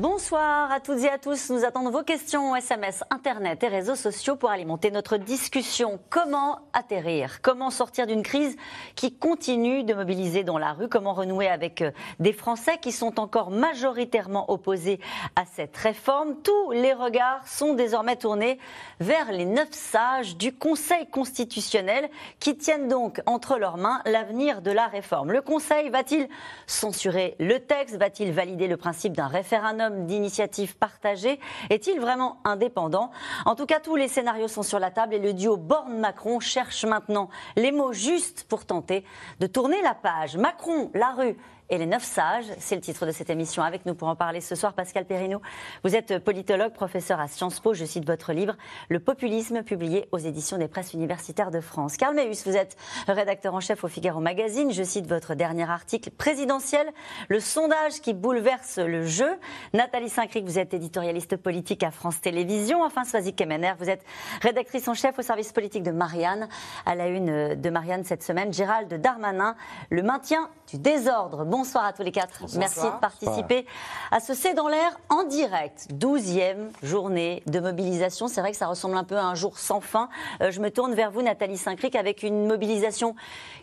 [0.00, 1.50] Bonsoir à toutes et à tous.
[1.50, 6.00] Nous attendons vos questions SMS, Internet et réseaux sociaux pour alimenter notre discussion.
[6.08, 7.42] Comment atterrir?
[7.42, 8.56] Comment sortir d'une crise
[8.94, 10.88] qui continue de mobiliser dans la rue?
[10.88, 15.00] Comment renouer avec euh, des Français qui sont encore majoritairement opposés
[15.36, 16.34] à cette réforme?
[16.42, 18.58] Tous les regards sont désormais tournés
[19.00, 22.08] vers les neuf sages du Conseil constitutionnel
[22.38, 25.30] qui tiennent donc entre leurs mains l'avenir de la réforme.
[25.30, 26.26] Le Conseil va-t-il
[26.66, 27.96] censurer le texte?
[27.96, 33.10] Va-t-il valider le principe d'un référendum d'initiative partagée est-il vraiment indépendant?
[33.44, 36.84] En tout cas, tous les scénarios sont sur la table et le duo Borne-Macron cherche
[36.84, 39.04] maintenant les mots justes pour tenter
[39.40, 40.36] de tourner la page.
[40.36, 41.36] Macron, la rue
[41.70, 42.46] et les neuf sages.
[42.58, 43.62] C'est le titre de cette émission.
[43.62, 45.40] Avec nous pour en parler ce soir, Pascal Perrineau.
[45.84, 47.72] Vous êtes politologue, professeur à Sciences Po.
[47.72, 48.56] Je cite votre livre
[48.88, 51.96] Le populisme, publié aux éditions des presses universitaires de France.
[51.96, 54.72] Karl Meus, vous êtes rédacteur en chef au Figaro Magazine.
[54.72, 56.86] Je cite votre dernier article présidentiel,
[57.28, 59.30] le sondage qui bouleverse le jeu.
[59.72, 62.82] Nathalie Saint-Cric, vous êtes éditorialiste politique à France Télévisions.
[62.82, 64.04] Enfin, Swazik Kemener, vous êtes
[64.42, 66.48] rédactrice en chef au service politique de Marianne.
[66.84, 69.54] À la une de Marianne cette semaine, Gérald Darmanin,
[69.90, 71.44] le maintien du désordre.
[71.60, 72.46] Bonsoir à tous les quatre.
[72.56, 73.66] Merci de participer
[74.10, 75.88] à ce C'est dans l'air en direct.
[75.90, 78.28] Douzième journée de mobilisation.
[78.28, 80.08] C'est vrai que ça ressemble un peu à un jour sans fin.
[80.40, 83.14] Euh, je me tourne vers vous, Nathalie Saint-Cric, avec une mobilisation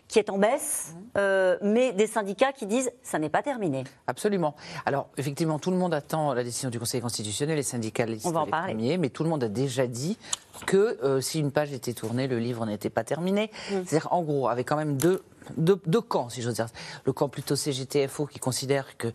[0.08, 3.84] qui est en baisse, euh, mais des syndicats qui disent ça n'est pas terminé.
[4.08, 4.56] Absolument.
[4.86, 8.42] Alors effectivement, tout le monde attend la décision du Conseil constitutionnel, les syndicalistes On va
[8.42, 8.74] en parler.
[8.74, 10.18] premiers, mais tout le monde a déjà dit
[10.66, 13.52] que euh, si une page était tournée, le livre n'était pas terminé.
[13.70, 13.76] Mm.
[13.86, 15.24] C'est-à-dire en gros, avec quand même deux,
[15.58, 16.68] deux, deux camps, si j'ose dire.
[17.06, 19.10] Le camp plutôt CGTFO qui considère que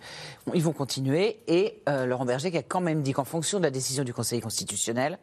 [0.46, 3.64] bon, vont continuer, et euh, Laurent Berger qui a quand même dit qu'en fonction de
[3.64, 5.18] la décision du Conseil constitutionnel,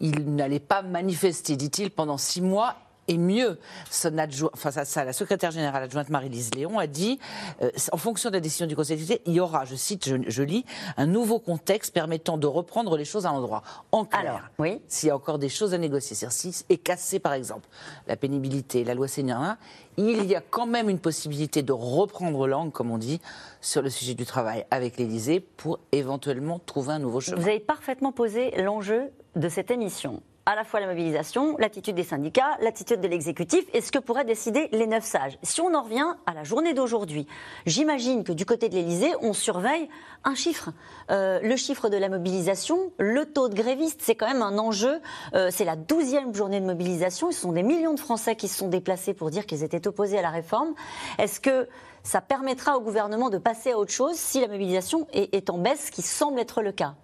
[0.00, 2.76] il n'allait pas manifester, dit-il, pendant six mois.
[3.08, 3.58] Et mieux,
[3.90, 7.18] son adjoint, enfin, ça, ça, la secrétaire générale adjointe Marie-Lise Léon a dit,
[7.62, 10.16] euh, en fonction de la décision du Conseil constitutionnel, il y aura, je cite, je,
[10.26, 10.64] je lis,
[10.96, 13.62] un nouveau contexte permettant de reprendre les choses à l'endroit.
[13.92, 14.80] En clair, Alors, oui.
[14.88, 17.66] s'il y a encore des choses à négocier, c'est-à-dire si est cassé par exemple
[18.06, 19.56] la pénibilité, la loi Seigneur,
[19.96, 23.20] il y a quand même une possibilité de reprendre langue, comme on dit,
[23.60, 27.40] sur le sujet du travail avec l'Élysée pour éventuellement trouver un nouveau chemin.
[27.40, 30.22] Vous avez parfaitement posé l'enjeu de cette émission.
[30.50, 34.24] À la fois la mobilisation, l'attitude des syndicats, l'attitude de l'exécutif et ce que pourraient
[34.24, 35.38] décider les neuf sages.
[35.42, 37.26] Si on en revient à la journée d'aujourd'hui,
[37.66, 39.90] j'imagine que du côté de l'Élysée, on surveille
[40.24, 40.70] un chiffre.
[41.10, 45.02] Euh, le chiffre de la mobilisation, le taux de grévistes, c'est quand même un enjeu.
[45.34, 47.30] Euh, c'est la douzième journée de mobilisation.
[47.30, 50.18] Ce sont des millions de Français qui se sont déplacés pour dire qu'ils étaient opposés
[50.18, 50.72] à la réforme.
[51.18, 51.68] Est-ce que
[52.02, 55.58] ça permettra au gouvernement de passer à autre chose si la mobilisation est, est en
[55.58, 56.94] baisse, ce qui semble être le cas?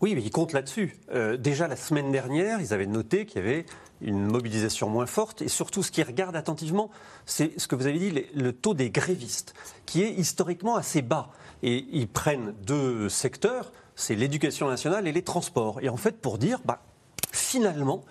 [0.00, 0.96] Oui, mais ils comptent là-dessus.
[1.12, 3.66] Euh, déjà, la semaine dernière, ils avaient noté qu'il y avait
[4.00, 5.42] une mobilisation moins forte.
[5.42, 6.90] Et surtout, ce qu'ils regardent attentivement,
[7.26, 9.54] c'est ce que vous avez dit, le taux des grévistes,
[9.86, 11.30] qui est historiquement assez bas.
[11.64, 15.80] Et ils prennent deux secteurs, c'est l'éducation nationale et les transports.
[15.82, 16.80] Et en fait, pour dire, bah,
[17.32, 18.04] finalement,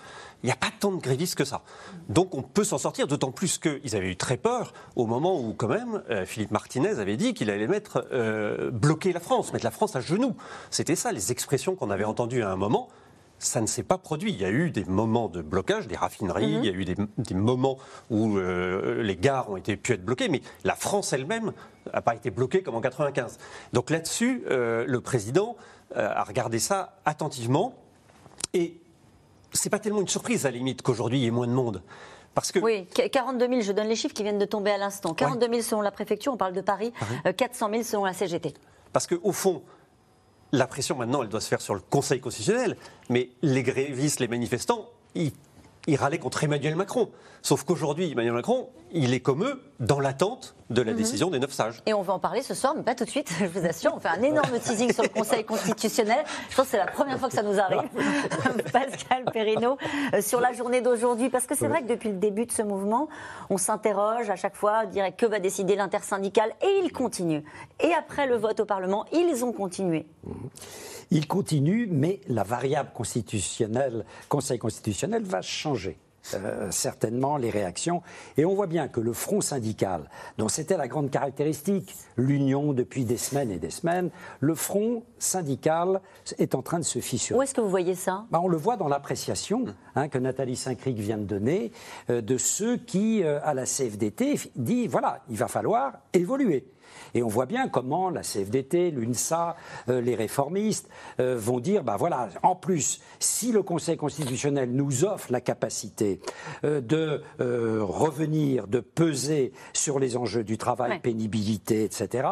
[0.44, 1.64] il n'y a pas tant de grévistes que ça.
[2.10, 5.54] Donc on peut s'en sortir, d'autant plus qu'ils avaient eu très peur au moment où,
[5.54, 9.66] quand même, euh, Philippe Martinez avait dit qu'il allait mettre, euh, bloquer la France, mettre
[9.66, 10.36] la France à genoux.
[10.70, 12.90] C'était ça, les expressions qu'on avait entendues à un moment.
[13.40, 14.32] Ça ne s'est pas produit.
[14.32, 16.96] Il y a eu des moments de blocage, des raffineries, il y a eu des,
[17.18, 17.78] des moments
[18.10, 21.54] où euh, les gares ont été, pu être bloquées, mais la France elle-même
[21.94, 23.38] n'a pas été bloquée comme en 95.
[23.74, 25.56] Donc là-dessus, euh, le président
[25.96, 27.74] euh, a regardé ça attentivement
[28.54, 28.82] et
[29.54, 31.82] c'est pas tellement une surprise à la limite qu'aujourd'hui il y ait moins de monde.
[32.34, 34.78] Parce que Oui, qu- 42 000, je donne les chiffres qui viennent de tomber à
[34.78, 35.14] l'instant.
[35.16, 36.94] 42 000 selon la préfecture, on parle de Paris,
[37.26, 38.54] euh, 400 000 selon la CGT.
[38.94, 39.64] Parce qu'au fond,
[40.52, 42.78] la pression maintenant, elle doit se faire sur le Conseil constitutionnel,
[43.10, 45.32] mais les grévistes, les manifestants, ils,
[45.88, 47.10] ils râlaient contre Emmanuel Macron.
[47.42, 51.54] Sauf qu'aujourd'hui, Emmanuel Macron, il est comme eux, dans l'attente de la décision des neuf
[51.54, 51.82] sages.
[51.86, 53.94] Et on va en parler ce soir, mais pas tout de suite, je vous assure.
[53.96, 56.26] On fait un énorme teasing sur le Conseil constitutionnel.
[56.50, 57.90] Je pense que c'est la première fois que ça nous arrive.
[58.74, 59.78] Pascal Perrineau,
[60.22, 61.30] sur la journée d'aujourd'hui.
[61.30, 63.08] Parce que c'est vrai que depuis le début de ce mouvement,
[63.50, 66.54] on s'interroge à chaque fois, on dirait que va décider l'intersyndical.
[66.62, 67.44] Et il continue.
[67.80, 70.06] Et après le vote au Parlement, ils ont continué.
[71.12, 75.98] Il continue, mais la variable constitutionnelle, Conseil constitutionnel va changer.
[76.34, 78.02] euh, certainement les réactions.
[78.36, 83.06] Et on voit bien que le front syndical, dont c'était la grande caractéristique, l'union depuis
[83.06, 84.10] des semaines et des semaines,
[84.42, 86.02] le front syndical
[86.38, 87.40] est en train de se fissurer.
[87.40, 88.26] Où est-ce que vous voyez ça?
[88.30, 89.66] Bah, on le voit dans l'appréciation
[89.96, 91.72] hein, que Nathalie Saint-Cric vient de donner
[92.10, 96.66] euh, de ceux qui, euh, à la CFDT, dit voilà, il va falloir évoluer.
[97.14, 99.56] Et on voit bien comment la CFDT, l'UNSA,
[99.90, 100.90] euh, les réformistes
[101.20, 106.20] euh, vont dire, bah voilà, en plus, si le Conseil constitutionnel nous offre la capacité
[106.64, 112.28] euh, de revenir, de peser sur les enjeux du travail, pénibilité, etc.,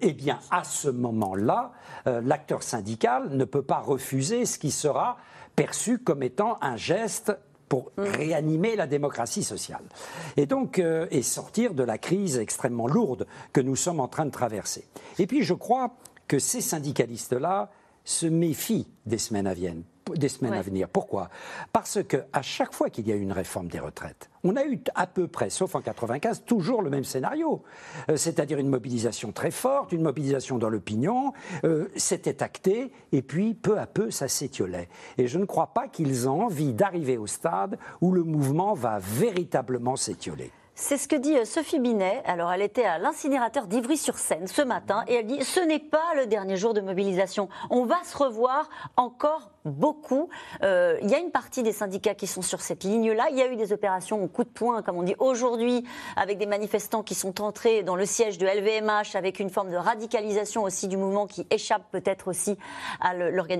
[0.00, 1.72] eh bien, à ce moment-là,
[2.06, 5.16] l'acteur syndical ne peut pas refuser ce qui sera
[5.56, 7.36] perçu comme étant un geste
[7.68, 8.02] pour mm.
[8.02, 9.82] réanimer la démocratie sociale.
[10.36, 14.26] Et donc, euh, et sortir de la crise extrêmement lourde que nous sommes en train
[14.26, 14.84] de traverser.
[15.18, 15.94] Et puis, je crois
[16.26, 17.70] que ces syndicalistes-là
[18.04, 19.82] se méfient des semaines à Vienne
[20.16, 20.88] des semaines à venir.
[20.88, 21.30] Pourquoi?
[21.72, 24.64] Parce que à chaque fois qu'il y a eu une réforme des retraites, on a
[24.64, 27.62] eu à peu près, sauf en 95, toujours le même scénario,
[28.10, 31.32] euh, c'est-à-dire une mobilisation très forte, une mobilisation dans l'opinion,
[31.64, 34.88] euh, c'était acté, et puis peu à peu ça s'étiolait.
[35.16, 38.98] Et je ne crois pas qu'ils ont envie d'arriver au stade où le mouvement va
[38.98, 40.52] véritablement s'étioler.
[40.80, 42.22] C'est ce que dit euh, Sophie Binet.
[42.24, 46.26] Alors, elle était à l'incinérateur d'Ivry-sur-Seine ce matin et elle dit ce n'est pas le
[46.26, 47.48] dernier jour de mobilisation.
[47.68, 50.28] On va se revoir encore beaucoup.
[50.62, 53.26] Euh, il y a une partie des syndicats qui sont sur cette ligne-là.
[53.30, 55.84] Il y a eu des opérations au coup de poing, comme on dit aujourd'hui,
[56.16, 59.76] avec des manifestants qui sont entrés dans le siège de LVMH, avec une forme de
[59.76, 62.56] radicalisation aussi du mouvement qui échappe peut-être aussi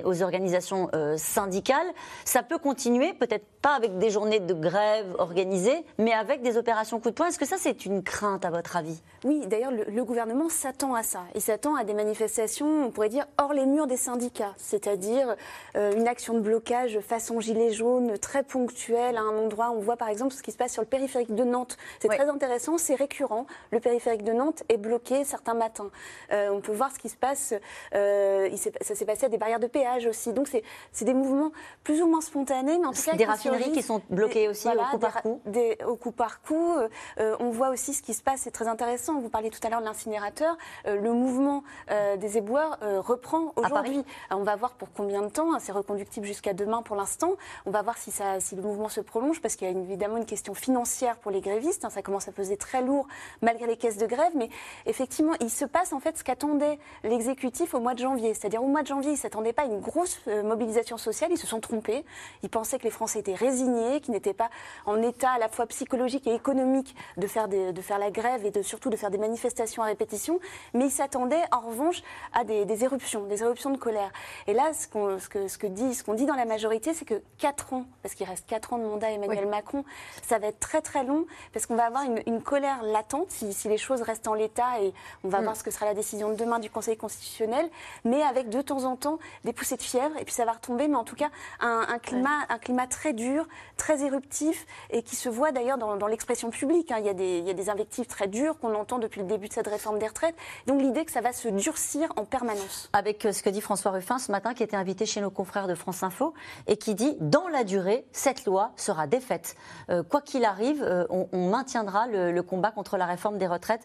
[0.05, 1.87] aux organisations euh, syndicales.
[2.25, 7.01] Ça peut continuer, peut-être pas avec des journées de grève organisées, mais avec des opérations
[7.01, 7.29] coup de poing.
[7.29, 9.01] Est-ce que ça, c'est une crainte à votre avis?
[9.25, 11.21] Oui, d'ailleurs, le, gouvernement s'attend à ça.
[11.35, 15.35] Il s'attend à des manifestations, on pourrait dire, hors les murs des syndicats, c'est-à-dire
[15.77, 19.71] euh, une action de blocage façon gilet jaune, très ponctuelle, à un endroit.
[19.71, 21.77] On voit par exemple ce qui se passe sur le périphérique de Nantes.
[22.01, 23.47] C'est très intéressant, c'est récurrent.
[23.71, 25.91] Le périphérique de Nantes est bloqué certains matins.
[26.33, 27.55] Euh, on peut voir ce qui se passe.
[27.95, 28.49] Euh,
[28.81, 30.33] ça s'est passé à des barrières de péage aussi.
[30.33, 30.49] Donc
[30.93, 31.53] c'est des mouvements
[31.85, 34.91] plus ou moins spontanés, mais en tout cas des raffineries qui sont bloquées aussi au
[34.91, 35.41] coup par coup?
[35.87, 36.75] au coup par coup.
[37.19, 38.43] On voit aussi ce qui se passe.
[38.43, 39.21] C'est très intéressant.
[39.21, 40.57] Vous parliez tout à l'heure de l'incinérateur.
[40.87, 44.05] le mouvement des éboueurs reprend aujourd'hui.
[44.31, 45.55] On va voir pour combien de temps.
[45.55, 47.33] Hein, c'est conductible jusqu'à demain pour l'instant.
[47.67, 50.19] On va voir si, ça, si le mouvement se prolonge, parce qu'il y a évidemment
[50.19, 51.85] une question financière pour les grévistes.
[51.85, 51.91] Hein.
[51.91, 53.07] ça commence à peser très lourd
[53.43, 54.33] malgré les caisses de grève.
[54.35, 54.49] Mais
[54.87, 58.35] effectivement, il se passe en fait ce qu'attendait l'exécutif au mois de janvier.
[58.35, 61.31] C'est-à-dire au mois de janvier, ils ne s'attendaient pas à une grosse euh, mobilisation sociale.
[61.33, 62.05] Ils se sont trompés.
[62.43, 64.51] Ils pensaient que les Français étaient résignés, qu'ils n'étaient pas
[64.87, 66.78] en état à la fois psychologique et économique
[67.17, 70.41] de faire, de faire la grève et de, surtout de faire des manifestations à répétition.
[70.75, 72.03] Mais ils s'attendaient en revanche
[72.33, 74.11] à des, éruptions, des éruptions de colère.
[74.47, 74.87] Et là, ce,
[75.19, 78.15] ce, que, ce que ce qu'on dit dans la majorité, c'est que 4 ans, parce
[78.15, 79.85] qu'il reste 4 ans de mandat Emmanuel Macron,
[80.23, 83.79] ça va être très très long, parce qu'on va avoir une, colère latente si, les
[83.79, 84.93] choses restent en l'état, et
[85.25, 85.45] on va mm.
[85.45, 87.69] voir ce que sera la décision de demain du Conseil constitutionnel,
[88.05, 90.89] mais avec de temps en temps des poussées de fièvre, et puis ça va retomber,
[90.89, 93.47] mais en tout cas un, climat, un climat très dur,
[93.77, 96.68] très éruptif, et qui se voit d'ailleurs dans, l'expression publique.
[96.91, 96.99] Hein.
[96.99, 99.99] Il, y a des, invectives très dures qu'on entend depuis le début de cette réforme
[99.99, 100.35] des retraites.
[100.67, 102.89] Donc l'idée que ça va se durcir en permanence.
[102.93, 105.67] Avec euh, ce que dit François Ruffin ce matin, qui était invité chez nos confrères
[105.67, 106.35] de France Info
[106.67, 109.57] et qui dit dans la durée, cette loi sera défaite.
[109.91, 113.83] Euh, quoi qu'il arrive, euh, on, maintiendra le, combat contre la réforme des retraites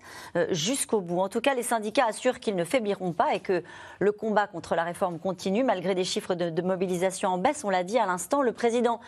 [0.50, 1.19] jusqu'au bout.
[1.19, 3.63] En tout cas, les syndicats assurent qu'ils ne faibliront pas et que
[4.00, 7.63] le combat contre la réforme continue malgré des chiffres de mobilisation en baisse.
[7.63, 9.00] On l'a dit à l'instant, le président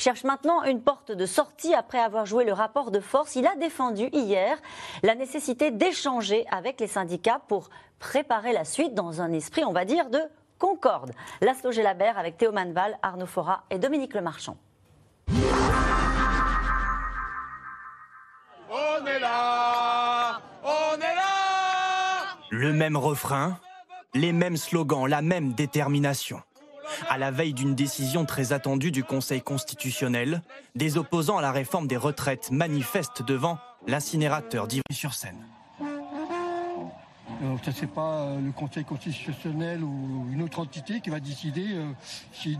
[0.00, 3.36] cherche maintenant une porte de sortie après avoir joué le rapport de force.
[3.36, 4.58] Il a défendu hier
[5.02, 7.68] la nécessité d'échanger avec les syndicats pour
[7.98, 10.20] préparer la suite dans un esprit, on va dire, de
[10.58, 11.12] Concorde.
[11.40, 14.56] Laszlo Gelabert avec Théo Manval, Arnaud Fora et Dominique Lemarchand.
[18.70, 23.58] On est là On est là Le même refrain,
[24.14, 26.42] les mêmes slogans, la même détermination.
[27.08, 30.42] À la veille d'une décision très attendue du Conseil constitutionnel,
[30.74, 35.38] des opposants à la réforme des retraites manifestent devant l'incinérateur d'Ivry-sur-Seine.
[37.42, 41.68] Euh, ce n'est pas euh, le Conseil constitutionnel ou une autre entité qui va décider
[41.72, 41.90] euh,
[42.32, 42.58] si,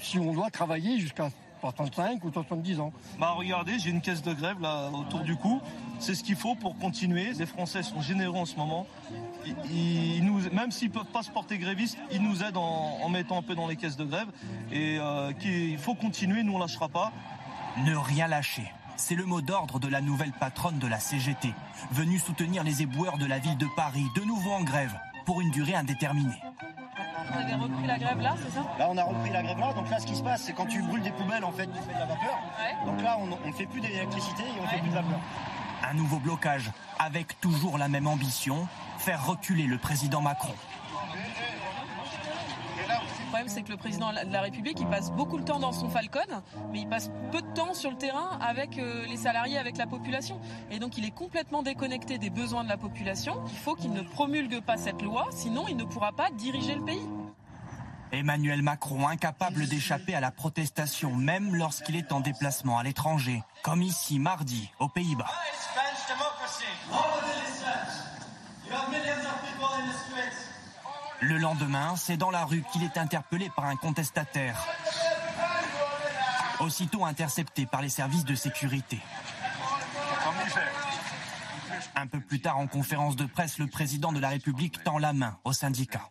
[0.00, 1.30] si on doit travailler jusqu'à
[1.60, 2.92] 65 ou 70 ans.
[3.18, 5.60] Bah regardez, j'ai une caisse de grève là autour du cou.
[5.98, 7.32] C'est ce qu'il faut pour continuer.
[7.32, 8.86] Les Français sont généreux en ce moment.
[9.70, 13.38] Ils, nous, même s'ils ne peuvent pas se porter grévistes, ils nous aident en, mettant
[13.38, 14.28] un peu dans les caisses de grève.
[14.72, 14.98] Et
[15.44, 17.12] il faut continuer, nous on ne lâchera pas.
[17.84, 18.64] Ne rien lâcher.
[18.96, 21.54] C'est le mot d'ordre de la nouvelle patronne de la CGT,
[21.90, 25.50] venue soutenir les éboueurs de la ville de Paris, de nouveau en grève, pour une
[25.50, 26.38] durée indéterminée.
[27.32, 28.64] Vous avez repris la grève là, c'est ça?
[28.78, 29.72] Là, on a repris la grève là.
[29.72, 31.78] Donc là, ce qui se passe, c'est quand tu brûles des poubelles, en fait, tu
[31.80, 32.38] fais de la vapeur.
[32.86, 35.20] Donc là, on ne fait plus d'électricité et on ne fait plus de vapeur.
[35.88, 38.66] Un nouveau blocage, avec toujours la même ambition,
[38.98, 40.54] faire reculer le président Macron.
[42.90, 45.72] Aussi, problème, c'est que le président de la République, il passe beaucoup de temps dans
[45.72, 49.56] son Falcon, mais il passe peu de temps sur le terrain avec euh, les salariés,
[49.56, 50.40] avec la population.
[50.70, 53.40] Et donc, il est complètement déconnecté des besoins de la population.
[53.46, 56.84] Il faut qu'il ne promulgue pas cette loi, sinon il ne pourra pas diriger le
[56.84, 57.06] pays.
[58.12, 63.82] Emmanuel Macron incapable d'échapper à la protestation même lorsqu'il est en déplacement à l'étranger, comme
[63.82, 65.30] ici mardi aux Pays-Bas.
[71.20, 74.56] Le lendemain, c'est dans la rue qu'il est interpellé par un contestataire,
[76.60, 78.98] aussitôt intercepté par les services de sécurité.
[81.94, 85.12] Un peu plus tard, en conférence de presse, le président de la République tend la
[85.12, 86.10] main aux syndicats.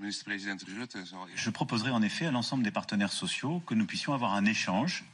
[0.00, 5.04] Je proposerai en effet à l'ensemble des partenaires sociaux que nous puissions avoir un échange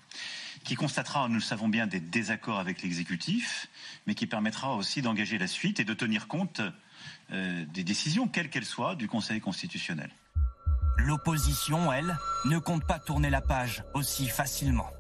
[0.65, 3.69] qui constatera, nous le savons bien, des désaccords avec l'exécutif,
[4.07, 6.61] mais qui permettra aussi d'engager la suite et de tenir compte
[7.33, 10.11] euh, des décisions, quelles qu'elles soient, du Conseil constitutionnel.
[10.99, 14.91] L'opposition, elle, ne compte pas tourner la page aussi facilement.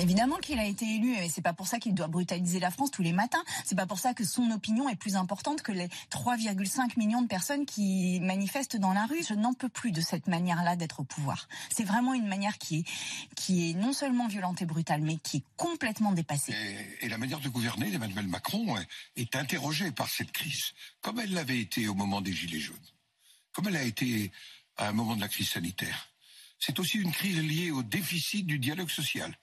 [0.00, 2.92] Évidemment qu'il a été élu, et c'est pas pour ça qu'il doit brutaliser la France
[2.92, 3.42] tous les matins.
[3.64, 7.26] C'est pas pour ça que son opinion est plus importante que les 3,5 millions de
[7.26, 9.24] personnes qui manifestent dans la rue.
[9.28, 11.48] Je n'en peux plus de cette manière-là d'être au pouvoir.
[11.74, 12.84] C'est vraiment une manière qui est,
[13.34, 16.54] qui est non seulement violente et brutale, mais qui est complètement dépassée.
[17.00, 18.76] Et, et la manière de gouverner d'Emmanuel Macron
[19.16, 22.76] est interrogée par cette crise, comme elle l'avait été au moment des Gilets jaunes,
[23.52, 24.30] comme elle a été
[24.76, 26.08] à un moment de la crise sanitaire.
[26.60, 29.36] C'est aussi une crise liée au déficit du dialogue social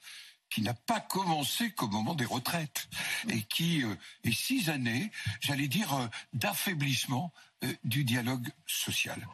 [0.49, 2.87] qui n'a pas commencé qu'au moment des retraites
[3.29, 5.11] et qui euh, est six années,
[5.41, 7.31] j'allais dire, euh, d'affaiblissement
[7.63, 9.27] euh, du dialogue social.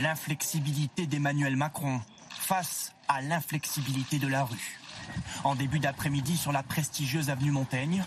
[0.00, 2.00] L'inflexibilité d'Emmanuel Macron
[2.30, 4.80] face à l'inflexibilité de la rue.
[5.44, 8.04] En début d'après-midi sur la prestigieuse avenue Montaigne,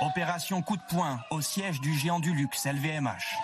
[0.00, 3.36] opération coup de poing au siège du géant du luxe LVMH.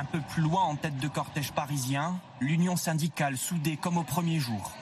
[0.00, 4.38] Un peu plus loin, en tête de cortège parisien, l'union syndicale soudée comme au premier
[4.38, 4.72] jour.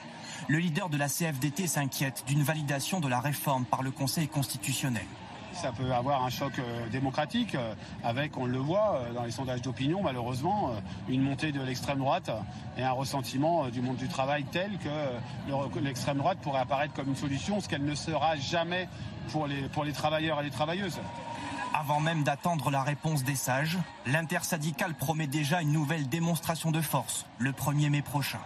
[0.47, 5.03] Le leader de la CFDT s'inquiète d'une validation de la réforme par le Conseil constitutionnel.
[5.51, 9.31] Ça peut avoir un choc euh, démocratique euh, avec, on le voit euh, dans les
[9.31, 10.71] sondages d'opinion malheureusement,
[11.09, 12.31] une montée de l'extrême droite
[12.77, 17.17] et un ressentiment du monde du travail tel que l'extrême droite pourrait apparaître comme une
[17.17, 18.87] solution, ce qu'elle ne sera jamais
[19.33, 21.01] pour les, pour les travailleurs et les travailleuses.
[21.79, 27.25] Avant même d'attendre la réponse des sages, l'intersyndicale promet déjà une nouvelle démonstration de force
[27.37, 28.41] le 1er mai prochain.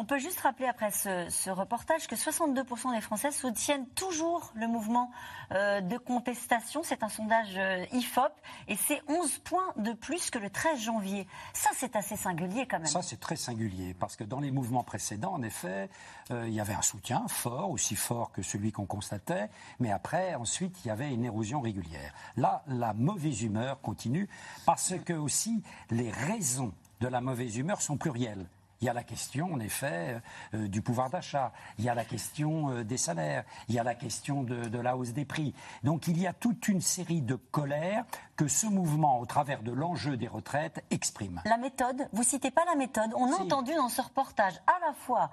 [0.00, 5.10] On peut juste rappeler après ce, reportage que 62% des Français soutiennent toujours le mouvement
[5.50, 6.84] euh, de contestation.
[6.84, 8.30] C'est un sondage euh, IFOP
[8.68, 11.26] et c'est 11 points de plus que le 13 janvier.
[11.52, 12.86] Ça, c'est assez singulier quand même.
[12.86, 15.90] Ça, c'est très singulier parce que dans les mouvements précédents, en effet,
[16.30, 19.50] euh, il y avait un soutien fort, aussi fort que celui qu'on constatait,
[19.80, 22.14] mais après, ensuite, il y avait une érosion régulière.
[22.36, 24.28] Là, la mauvaise humeur continue
[24.64, 28.46] parce que aussi les raisons de la mauvaise humeur sont plurielles.
[28.80, 30.20] Il y a la question, en effet,
[30.54, 31.52] euh, du pouvoir d'achat.
[31.78, 33.44] Il y a la question euh, des salaires.
[33.68, 35.54] Il y a la question de, la hausse des prix.
[35.82, 38.04] Donc il y a toute une série de colères
[38.36, 41.42] que ce mouvement, au travers de l'enjeu des retraites, exprime.
[41.44, 43.10] La méthode, vous citez pas la méthode.
[43.16, 45.30] On a entendu dans ce reportage à la fois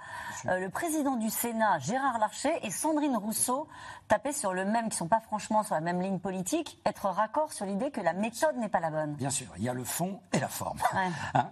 [0.47, 3.67] euh, le président du Sénat, Gérard Larcher, et Sandrine Rousseau
[4.07, 7.53] taper sur le même, qui sont pas franchement sur la même ligne politique, être raccord
[7.53, 9.13] sur l'idée que la méthode n'est pas la bonne.
[9.13, 10.79] Bien sûr, il y a le fond et la forme.
[11.33, 11.51] Hein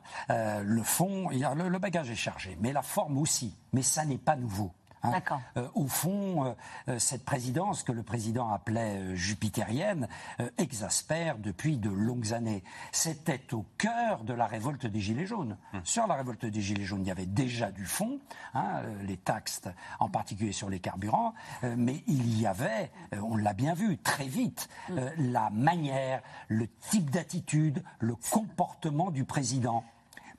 [0.64, 3.54] le fond, il y a le le bagage est chargé, mais la forme aussi.
[3.74, 4.72] Mais ça n'est pas nouveau.
[5.04, 5.20] Hein.
[5.58, 6.54] Euh, au fond, euh,
[6.88, 10.08] euh, cette présidence que le président appelait jupitérienne
[10.58, 12.64] exaspère depuis de longues années.
[12.94, 15.58] C'était au cœur de la révolte des Gilets jaunes.
[15.74, 15.82] Hum.
[15.84, 18.20] Sur la révolte des Gilets jaunes, il y avait déjà du fond,
[18.54, 19.64] hein, les taxes
[20.00, 24.70] en particulier sur les carburants, mais il y avait, on l'a bien vu, très vite,
[24.90, 25.02] hum.
[25.18, 29.84] la manière, le type d'attitude, le comportement du président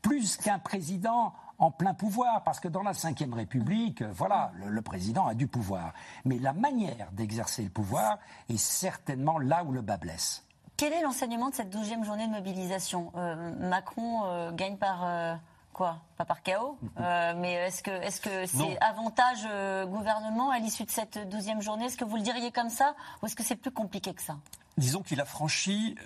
[0.04, 4.82] plus qu'un président en plein pouvoir, parce que dans la Ve République, euh, voilà, le,
[4.82, 5.94] président a du pouvoir.
[6.24, 8.18] Mais la manière d'exercer le pouvoir
[8.48, 10.44] est certainement là où le bas blesse.
[10.76, 13.12] Quel est l'enseignement de cette douzième journée de mobilisation?
[13.16, 15.38] Euh, Macron euh, gagne par
[15.72, 15.98] quoi?
[16.16, 19.48] Pas par chaos, mais est-ce que est-ce que c'est avantage
[19.88, 21.86] gouvernement à l'issue de cette douzième journée?
[21.86, 24.36] Est-ce que vous le diriez comme ça, ou est-ce que c'est plus compliqué que ça?
[24.76, 25.96] Disons qu'il a franchi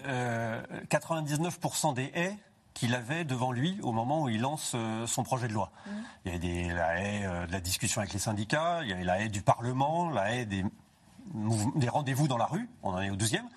[0.90, 2.36] 99% des haies
[2.78, 5.72] qu'il avait devant lui au moment où il lance euh, son projet de loi.
[5.84, 5.90] Mmh.
[6.24, 8.92] Il y a des, la haie euh, de la discussion avec les syndicats, il y
[8.92, 10.64] a la haie du Parlement, la haie des,
[11.74, 13.48] des rendez-vous dans la rue, on en est au deuxième.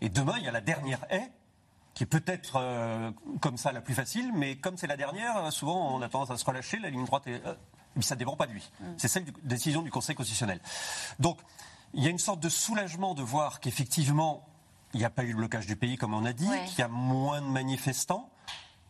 [0.00, 1.30] Et demain, il y a la dernière haie
[1.92, 3.10] qui est peut-être euh,
[3.40, 6.38] comme ça la plus facile, mais comme c'est la dernière, souvent on a tendance à
[6.38, 7.42] se relâcher, la ligne droite est
[7.94, 8.70] Mais ça ne dépend pas de lui.
[8.96, 10.60] C'est celle de décision du Conseil constitutionnel.
[11.18, 11.38] Donc,
[11.92, 14.46] il y a une sorte de soulagement de voir qu'effectivement,
[14.94, 16.82] il n'y a pas eu le blocage du pays, comme on a dit, qu'il y
[16.82, 18.30] a moins de manifestants.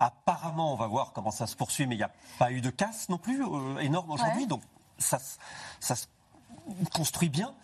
[0.03, 2.71] Apparemment, on va voir comment ça se poursuit, mais il n'y a pas eu de
[2.71, 4.49] casse non plus euh, énorme aujourd'hui.
[4.49, 4.61] Donc,
[4.99, 5.21] ça,
[5.79, 6.07] ça se
[6.93, 7.55] construit bien.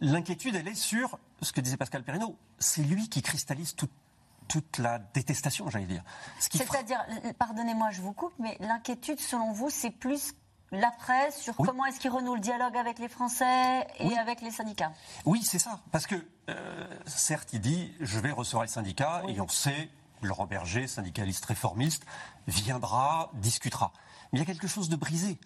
[0.00, 2.38] L'inquiétude, elle est sur ce que disait Pascal Perrineau.
[2.58, 6.02] C'est lui qui cristallise toute la détestation, j'allais dire.
[6.38, 7.04] C'est-à-dire,
[7.38, 10.32] pardonnez-moi, je vous coupe, mais l'inquiétude, selon vous, c'est plus
[10.72, 14.50] la presse sur comment est-ce qu'il renoue le dialogue avec les Français et avec les
[14.50, 14.92] syndicats?
[15.26, 15.80] Oui, c'est ça.
[15.92, 16.14] Parce que,
[16.48, 19.90] euh, certes, il dit je vais recevoir les syndicats et on sait,
[20.22, 22.04] Laurent Berger, syndicaliste réformiste,
[22.46, 23.92] viendra, discutera.
[24.32, 25.38] Mais il y a quelque chose de brisé.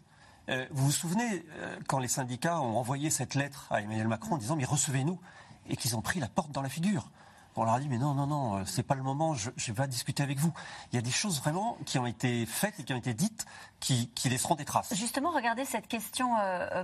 [0.49, 4.35] Euh, vous vous souvenez, euh, quand les syndicats ont envoyé cette lettre à Emmanuel Macron
[4.35, 5.21] en disant mais recevez-nous
[5.69, 7.11] et qu'ils ont pris la porte dans la figure
[7.57, 9.73] on leur a dit mais non, non, non, euh, c'est pas le moment, je, je,
[9.73, 10.53] vais discuter avec vous.
[10.91, 13.45] Il y a des choses vraiment qui ont été faites et qui ont été dites
[13.81, 14.95] qui, qui laisseront des traces.
[14.95, 16.31] Justement, regardez cette question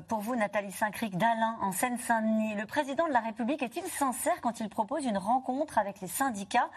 [0.09, 2.57] pour vous, Nathalie Saint-Cric d'Alain en Seine-Saint-Denis.
[2.57, 6.69] Le président de la République est-il sincère quand il propose une rencontre avec les syndicats?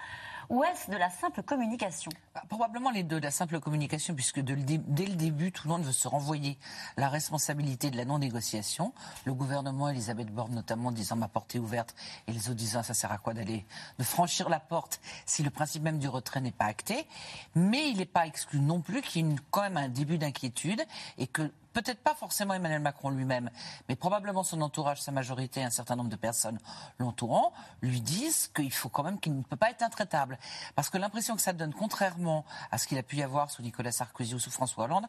[0.50, 4.40] Ou est-ce de la simple communication bah, Probablement les deux, de la simple communication, puisque
[4.40, 6.58] dès le début, tout le monde veut se renvoyer
[6.98, 8.94] la responsabilité de la non-négociation.
[9.26, 11.96] Le gouvernement, Elisabeth Borne notamment, disant ma porte est ouverte,
[12.28, 13.66] et les autres disant ça sert à quoi d'aller,
[14.00, 17.08] de franchir la porte si le principe même du retrait n'est pas acté?
[17.56, 20.84] Mais il n'est pas exclu non plus qu'il y ait quand même un début d'inquiétude
[21.18, 23.50] et que peut-être pas forcément Emmanuel Macron lui-même,
[23.88, 26.60] mais probablement son entourage, sa majorité, un certain nombre de personnes
[26.98, 30.38] l'entourant, lui disent qu'il faut quand même qu'il ne peut pas être intraitable.
[30.76, 33.62] Parce que l'impression que ça donne, contrairement à ce qu'il a pu y avoir sous
[33.62, 35.06] Nicolas Sarkozy ou sous François Hollande,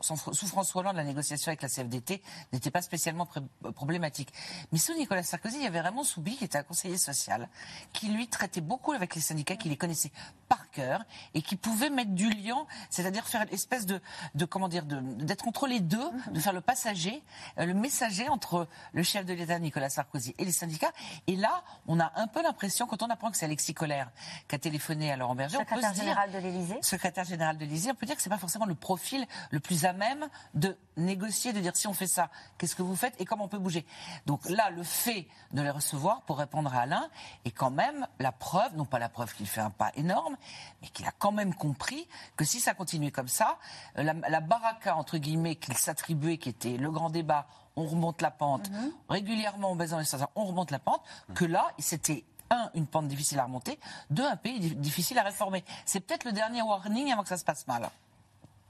[0.00, 3.28] sous François Hollande, la négociation avec la CFDT n'était pas spécialement
[3.74, 4.32] problématique.
[4.70, 7.48] Mais sous Nicolas Sarkozy, il y avait vraiment Soubi, qui était un conseiller social,
[7.92, 10.12] qui lui traitait beaucoup avec les syndicats, qui les connaissait
[10.52, 14.02] par cœur et qui pouvait mettre du lien, c'est-à-dire faire une espèce de,
[14.34, 17.22] de comment dire, d'être entre les deux de faire le passager,
[17.58, 20.92] euh, le messager entre le chef de l'État, Nicolas Sarkozy, et les syndicats.
[21.26, 24.10] Et là, on a un peu l'impression, quand on apprend que c'est Alexis Colère
[24.46, 27.94] qui a téléphoné à Laurent Berger, secrétaire général de l'Élysée, secrétaire général de l'Élysée, on
[27.94, 31.60] peut dire que c'est pas forcément le profil le plus à même de négocier, de
[31.60, 32.28] dire si on fait ça,
[32.58, 33.86] qu'est-ce que vous faites et comment on peut bouger.
[34.26, 37.08] Donc là, le fait de les recevoir, pour répondre à Alain,
[37.46, 40.36] est quand même la preuve, non pas la preuve qu'il fait un pas énorme,
[40.80, 43.58] mais qu'il a quand même compris que si ça continuait comme ça,
[43.94, 48.30] la, la baraka entre guillemets qu'il s'attribuait, qui était le grand débat, on remonte la
[48.30, 48.92] pente, mhm.
[49.08, 51.02] régulièrement en baisant les on remonte la pente,
[51.34, 53.78] que là, c'était un, une pente difficile à remonter,
[54.10, 55.64] deux, un pays difficile à réformer.
[55.86, 57.88] C'est peut-être le dernier warning avant que ça se passe mal.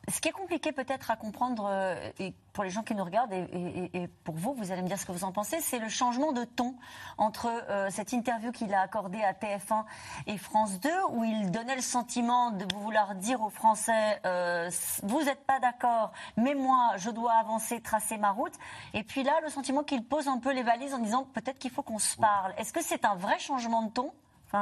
[0.09, 3.33] Ce qui est compliqué peut-être à comprendre, euh, et pour les gens qui nous regardent,
[3.33, 6.33] et, pour vous, vous allez me dire ce que vous en pensez, c'est le changement
[6.33, 6.75] de ton
[7.19, 9.85] entre euh, cette interview qu'il a accordée à TF1
[10.27, 14.69] et France 2, où il donnait le sentiment de vouloir dire aux Français, euh,
[15.05, 18.55] vous n'êtes pas d'accord, mais moi, je dois avancer, tracer ma route.
[18.95, 21.71] Et puis là, le sentiment qu'il pose un peu les valises en disant, peut-être qu'il
[21.71, 22.53] faut qu'on se parle.
[22.59, 24.12] Est-ce que c'est un vrai changement de ton?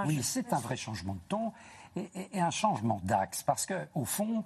[0.07, 1.53] Oui, c'est un vrai changement de ton
[1.97, 3.43] et, un changement d'axe.
[3.43, 4.45] Parce que, au fond,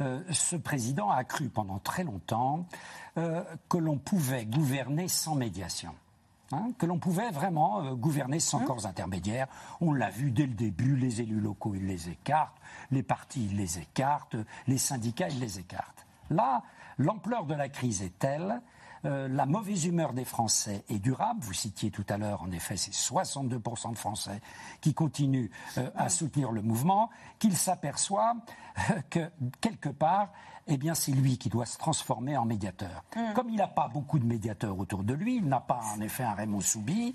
[0.00, 2.66] euh, ce président a cru pendant très longtemps
[3.18, 5.94] euh, que l'on pouvait gouverner sans médiation.
[6.52, 9.48] Hein, que l'on pouvait vraiment euh, gouverner sans hein corps intermédiaires.
[9.80, 12.56] On l'a vu dès le début, les élus locaux, ils les écartent,
[12.92, 14.36] les partis, ils les écartent,
[14.68, 16.06] les syndicats, ils les écartent.
[16.30, 16.62] Là,
[16.98, 18.60] l'ampleur de la crise est telle
[19.04, 21.40] euh, la mauvaise humeur des Français est durable.
[21.42, 24.40] Vous citiez tout à l'heure, en effet, c'est 62% de Français
[24.80, 28.36] qui continuent euh, à soutenir le mouvement, qu'ils s'aperçoivent
[28.90, 29.30] euh, que
[29.60, 30.32] quelque part,
[30.66, 33.04] eh bien, c'est lui qui doit se transformer en médiateur.
[33.14, 33.32] Hmm.
[33.34, 36.24] Comme il n'a pas beaucoup de médiateurs autour de lui, il n'a pas en effet
[36.24, 37.14] un Raymond Soubi.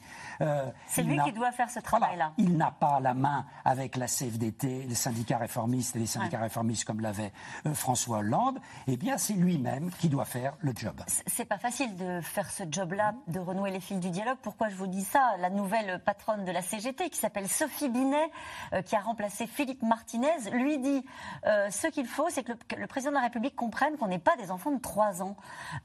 [0.87, 2.33] c'est lui qui doit faire ce travail-là.
[2.37, 6.85] il n'a pas la main avec la CFDT, les syndicats réformistes et les syndicats réformistes
[6.85, 7.31] comme l'avait
[7.73, 8.59] François Hollande.
[8.87, 11.01] Eh bien, c'est lui-même qui doit faire le job.
[11.27, 14.37] C'est pas facile de faire ce job-là, de renouer les fils du dialogue.
[14.41, 15.35] Pourquoi je vous dis ça?
[15.39, 18.31] La nouvelle patronne de la CGT, qui s'appelle Sophie Binet,
[18.73, 21.05] euh, qui a remplacé Philippe Martinez, lui dit
[21.45, 24.35] euh, ce qu'il faut, c'est que le, président de la République comprenne qu'on n'est pas
[24.35, 25.35] des enfants de 3 ans.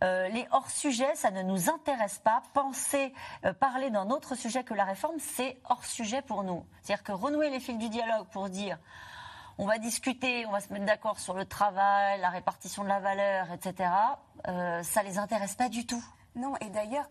[0.05, 2.43] Euh, les hors-sujets, ça ne nous intéresse pas.
[2.53, 3.15] Penser,
[3.61, 6.67] parler d'un autre sujet que la réforme, c'est hors-sujet pour nous.
[6.83, 8.79] C'est-à-dire que renouer les fils du dialogue pour dire
[9.59, 13.01] on va discuter, on va se mettre d'accord sur le travail, la répartition de la
[13.01, 13.91] valeur, etc.
[14.49, 16.05] Euh, ça les intéresse pas du tout.
[16.37, 17.09] Non, et d'ailleurs,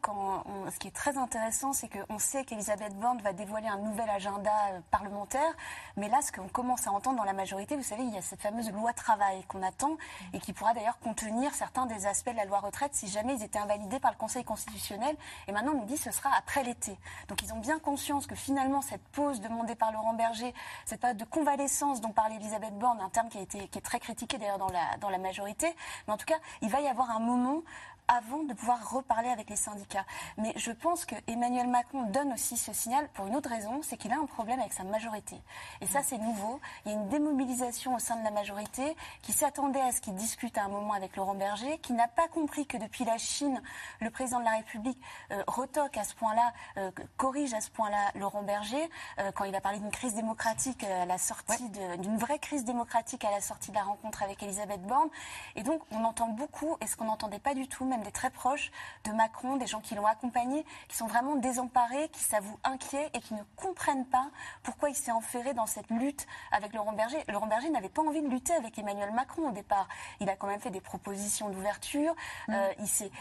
[0.72, 4.52] ce qui est très intéressant, c'est qu'on sait qu'Elisabeth Borne va dévoiler un nouvel agenda
[4.70, 5.52] euh, parlementaire,
[5.98, 8.22] mais là, ce qu'on commence à entendre dans la majorité, vous savez, il y a
[8.22, 9.98] cette fameuse loi travail qu'on attend
[10.34, 13.42] et qui pourra d'ailleurs contenir certains des aspects de la loi retraite si jamais ils
[13.42, 15.16] étaient invalidés par le Conseil constitutionnel.
[15.48, 16.96] Et maintenant, on nous dit que ce sera après l'été.
[17.28, 20.54] Donc ils ont bien conscience que finalement, cette pause demandée par Laurent Berger,
[20.86, 23.82] cette période de convalescence dont parlait Elisabeth Borne, un terme qui, a été, qui est
[23.82, 25.76] très critiqué d'ailleurs dans la, dans la majorité,
[26.08, 27.64] mais en tout cas, il va y avoir un moment
[28.08, 30.06] avant de pouvoir reparler avec les syndicats.
[30.38, 33.98] Mais je pense que Emmanuel Macron donne aussi ce signal pour une autre raison, c'est
[33.98, 35.42] qu'il a un problème avec sa majorité.
[35.82, 36.60] Et ça, c'est nouveau.
[36.86, 40.16] Il y a une démobilisation au sein de la majorité qui s'attendait à ce qu'il
[40.16, 43.62] discute à un moment avec Laurent Berger, qui n'a pas compris que depuis la Chine,
[44.02, 45.00] le président de la République
[45.32, 48.90] euh, retoque à ce point-là, euh, corrige à ce point-là Laurent Berger,
[49.20, 53.24] euh, quand il a parlé d'une crise démocratique à la sortie d'une vraie crise démocratique
[53.24, 55.10] à la sortie de la rencontre avec Elisabeth Borne.
[55.56, 58.72] Et donc, on entend beaucoup, et ce qu'on n'entendait pas du tout, des très proches
[59.04, 63.20] de Macron, des gens qui l'ont accompagné, qui sont vraiment désemparés, qui s'avouent inquiets et
[63.20, 64.30] qui ne comprennent pas
[64.64, 67.24] pourquoi il s'est enferré dans cette lutte avec Laurent Berger.
[67.30, 69.88] Laurent Berger n'avait pas envie de lutter avec Emmanuel Macron au départ.
[70.20, 72.16] Il a quand même fait des propositions d'ouverture.
[72.48, 72.54] Mm.
[72.54, 73.12] Euh, il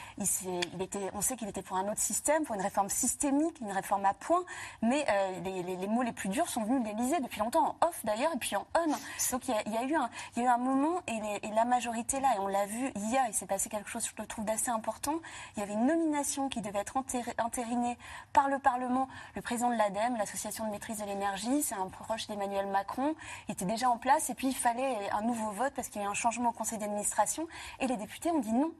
[0.74, 3.72] il, était, on sait qu'il était pour un autre système, pour une réforme systémique, une
[3.72, 4.44] réforme à point.
[4.82, 8.00] Mais euh, les, mots les plus durs sont venus de l'Élysée depuis longtemps, en off
[8.04, 8.90] d'ailleurs, et puis en on.
[9.32, 11.64] Donc il y a, eu, un, il y a eu un moment, et, et la
[11.64, 14.44] majorité là, et on l'a vu hier, il s'est passé quelque chose, je le trouve,
[14.44, 15.20] d'assez important.
[15.56, 17.98] Il y avait une nomination qui devait être entérinée
[18.32, 19.08] par le Parlement.
[19.34, 23.14] Le président de l'ADEME, l'Association de maîtrise de l'énergie, c'est un proche d'Emmanuel Macron,
[23.48, 24.30] il était déjà en place.
[24.30, 26.52] Et puis il fallait un nouveau vote parce qu'il y a eu un changement au
[26.52, 27.46] conseil d'administration.
[27.80, 28.72] Et les députés ont dit non.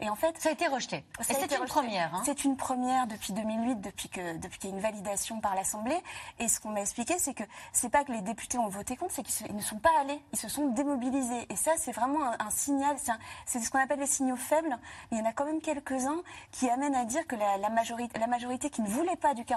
[0.00, 0.36] Et en fait.
[0.38, 0.96] Ça a été rejeté.
[0.96, 2.14] et c'est une première.
[2.14, 2.22] Hein.
[2.24, 5.98] C'est une première depuis 2008, depuis qu'il depuis y a une validation par l'Assemblée.
[6.38, 9.12] Et ce qu'on m'a expliqué, c'est que c'est pas que les députés ont voté contre,
[9.14, 10.20] c'est qu'ils ne sont pas allés.
[10.32, 11.46] Ils se sont démobilisés.
[11.50, 12.96] Et ça, c'est vraiment un, signal.
[13.46, 14.76] C'est ce qu'on appelle les signaux faibles.
[15.10, 18.26] il y en a quand même quelques-uns qui amènent à dire que la, majorité, la
[18.26, 19.56] majorité qui ne voulait pas du 49-3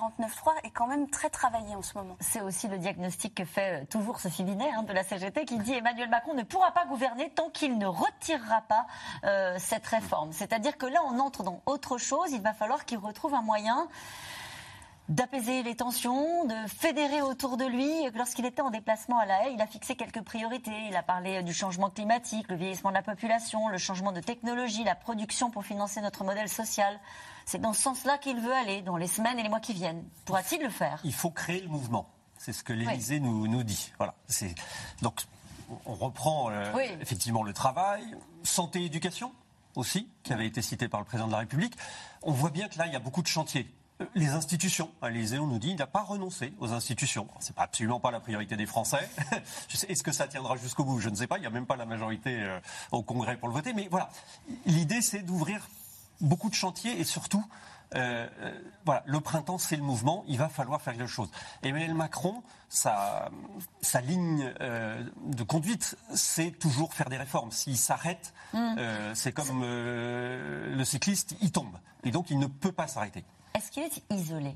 [0.63, 2.15] est quand même très travaillée en ce moment.
[2.19, 5.57] C'est aussi le diagnostic que fait euh, toujours Sophie Binet hein, de la CGT qui
[5.59, 8.85] dit Emmanuel Macron ne pourra pas gouverner tant qu'il ne retirera pas
[9.23, 10.31] euh, cette réforme.
[10.31, 12.31] C'est-à-dire que là, on entre dans autre chose.
[12.31, 13.87] Il va falloir qu'il retrouve un moyen
[15.13, 17.91] d'apaiser les tensions, de fédérer autour de lui.
[18.15, 20.87] Lorsqu'il était en déplacement à La Haye, il a fixé quelques priorités.
[20.89, 24.83] Il a parlé du changement climatique, le vieillissement de la population, le changement de technologie,
[24.83, 26.99] la production pour financer notre modèle social.
[27.45, 30.03] C'est dans ce sens-là qu'il veut aller dans les semaines et les mois qui viennent.
[30.25, 30.99] Pourra-t-il le faire?
[31.03, 32.09] Il faut créer le mouvement.
[32.39, 33.91] C'est ce que l'Élysée nous, nous dit.
[33.97, 34.15] Voilà.
[35.01, 35.21] Donc,
[35.85, 38.03] on reprend euh, effectivement le travail,
[38.43, 39.31] santé, éducation
[39.75, 41.75] aussi, qui avait été cité par le président de la République.
[42.23, 43.71] On voit bien que là, il y a beaucoup de chantiers
[44.15, 44.91] les institutions.
[45.01, 47.27] À l'Élysée, on nous dit qu'il n'a pas renoncé aux institutions.
[47.39, 49.09] Ce n'est absolument pas la priorité des Français.
[49.87, 50.99] Est-ce que ça tiendra jusqu'au bout?
[50.99, 51.37] Je ne sais pas.
[51.37, 52.59] Il n'y a même pas la majorité euh,
[52.91, 53.73] au Congrès pour le voter.
[53.73, 54.09] Mais voilà,
[54.65, 55.67] l'idée, c'est d'ouvrir
[56.21, 57.45] beaucoup de chantiers et surtout,
[57.95, 60.23] euh, euh, voilà, le printemps, c'est le mouvement.
[60.27, 61.29] Il va falloir faire quelque chose.
[61.61, 63.29] Emmanuel Macron, sa,
[63.81, 67.51] sa ligne de conduite, c'est toujours faire des réformes.
[67.51, 69.13] S'il s'arrête, mmh.
[69.13, 71.77] c'est comme le cycliste, il tombe.
[72.03, 73.23] Et donc, il ne peut pas s'arrêter.
[73.53, 74.55] Est-ce qu'il est isolé?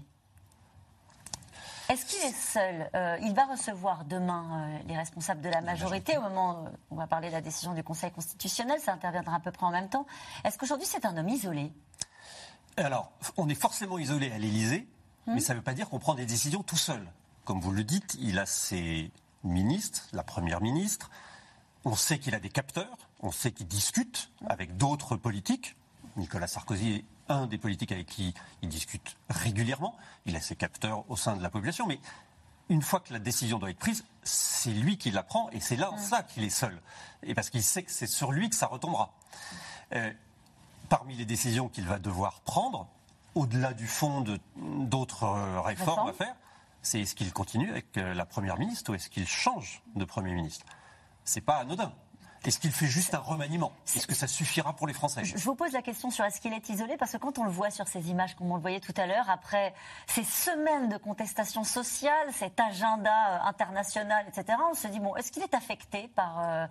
[1.90, 2.90] Est-ce qu'il est seul?
[2.96, 6.98] Euh, Il va recevoir demain euh, les responsables de la majorité au moment où on
[6.98, 8.80] va parler de la décision du Conseil constitutionnel.
[8.82, 10.06] Ça interviendra à peu près en même temps.
[10.44, 11.72] Est-ce qu'aujourd'hui c'est un homme isolé?
[12.76, 14.88] Alors, on est forcément isolé à l'Élysée,
[15.28, 15.34] hmm?
[15.34, 17.08] mais ça ne veut pas dire qu'on prend des décisions tout seul.
[17.46, 19.10] Comme vous le dites, il a ses
[19.44, 21.10] ministres, la première ministre.
[21.86, 22.98] On sait qu'il a des capteurs.
[23.22, 25.78] On sait qu'il discute avec d'autres politiques.
[26.18, 29.96] Nicolas Sarkozy un des politiques avec qui il discute régulièrement.
[30.26, 32.00] Il a ses capteurs au sein de la population, mais
[32.70, 35.78] une fois que la décision doit être prise, c'est lui qui la prend et c'est
[35.78, 36.82] là en ça qu'il est seul.
[37.24, 39.14] Et parce qu'il sait que c'est sur lui que ça retombera.
[39.94, 40.12] Euh,
[40.90, 42.88] parmi les décisions qu'il va devoir prendre,
[43.36, 44.24] au-delà du fond
[44.56, 46.36] d'autres euh, réformes à faire,
[46.82, 50.34] c'est est-ce qu'il continue avec euh, la Première ministre ou est-ce qu'il change de Premier
[50.34, 50.66] ministre?
[51.24, 51.94] C'est pas anodin.
[52.48, 53.74] Est-ce qu'il fait juste un remaniement?
[53.94, 55.26] Est-ce que ça suffira pour les Français?
[55.26, 57.50] Je vous pose la question sur est-ce qu'il est isolé parce que quand on le
[57.50, 59.74] voit sur ces images, comme on le voyait tout à l'heure, après
[60.08, 65.34] ces semaines de contestation sociale, cet agenda euh, international, etc., on se dit bon, est-ce
[65.34, 66.68] qu'il est affecté par euh,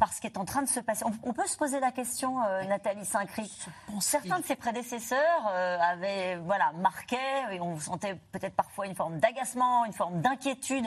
[0.00, 1.04] par ce qui est en train de se passer?
[1.22, 3.52] On, peut se poser la question, euh, Nathalie Saint-Cric.
[4.00, 7.16] Certains de ses prédécesseurs avaient voilà marqué
[7.52, 10.86] et on sentait peut-être parfois une forme d'agacement, une forme d'inquiétude.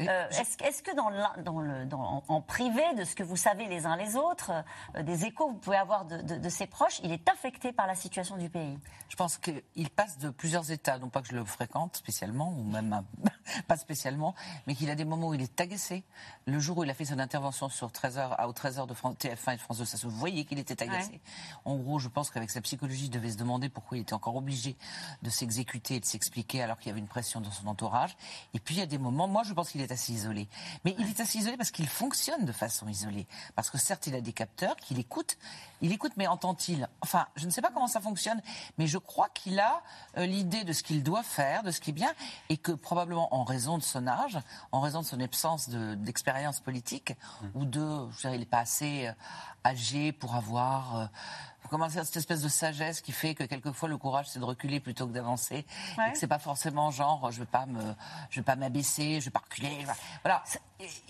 [0.00, 1.10] est-ce, que dans,
[1.44, 4.52] dans le dans, en privé de ce que vous savez les uns les autres,
[4.96, 7.94] euh, des échos que vous pouvez avoir de, ses proches, il est affecté par la
[7.94, 8.78] situation du pays.
[9.08, 12.62] Je pense qu'il passe de plusieurs États, non pas que je le fréquente spécialement, ou
[12.62, 13.02] même
[13.68, 14.34] pas spécialement,
[14.66, 16.04] mais qu'il a des moments où il est agacé.
[16.46, 19.54] Le jour où il a fait son intervention sur 13h, au 13h de France, TF1
[19.54, 21.20] et de France 2, ça se voyait qu'il était agacé.
[21.64, 24.36] En gros, je pense qu'avec sa psychologie, il devait se demander pourquoi il était encore
[24.36, 24.76] obligé
[25.22, 28.16] de s'exécuter et de s'expliquer alors qu'il y avait une pression dans son entourage.
[28.54, 30.48] Et puis il y a des moments, moi je pense qu'il est assez isolé.
[30.84, 33.26] Mais il est assez isolé parce qu'il fonctionne de façon isolée.
[33.56, 35.38] Parce que certes, il a des capteurs qu'il écoute.
[35.80, 36.88] Il écoute, mais entend-il?
[37.00, 38.40] Enfin, je ne sais pas comment ça fonctionne,
[38.78, 39.82] mais je crois qu'il a
[40.18, 42.12] euh, l'idée de ce qu'il doit faire, de ce qui est bien,
[42.50, 44.38] et que probablement en raison de son âge,
[44.72, 47.46] en raison de son absence d'expérience politique, mmh.
[47.54, 49.12] ou de, je dirais, il n'est pas assez euh,
[49.64, 51.10] âgé pour avoir...
[51.66, 54.44] Euh, comment dire, cette espèce de sagesse qui fait que quelquefois le courage c'est de
[54.44, 55.66] reculer plutôt que d'avancer.
[56.08, 57.94] Et que c'est pas forcément genre je vais pas me
[58.30, 59.86] je vais pas m'abaisser je vais pas reculer
[60.22, 60.42] voilà.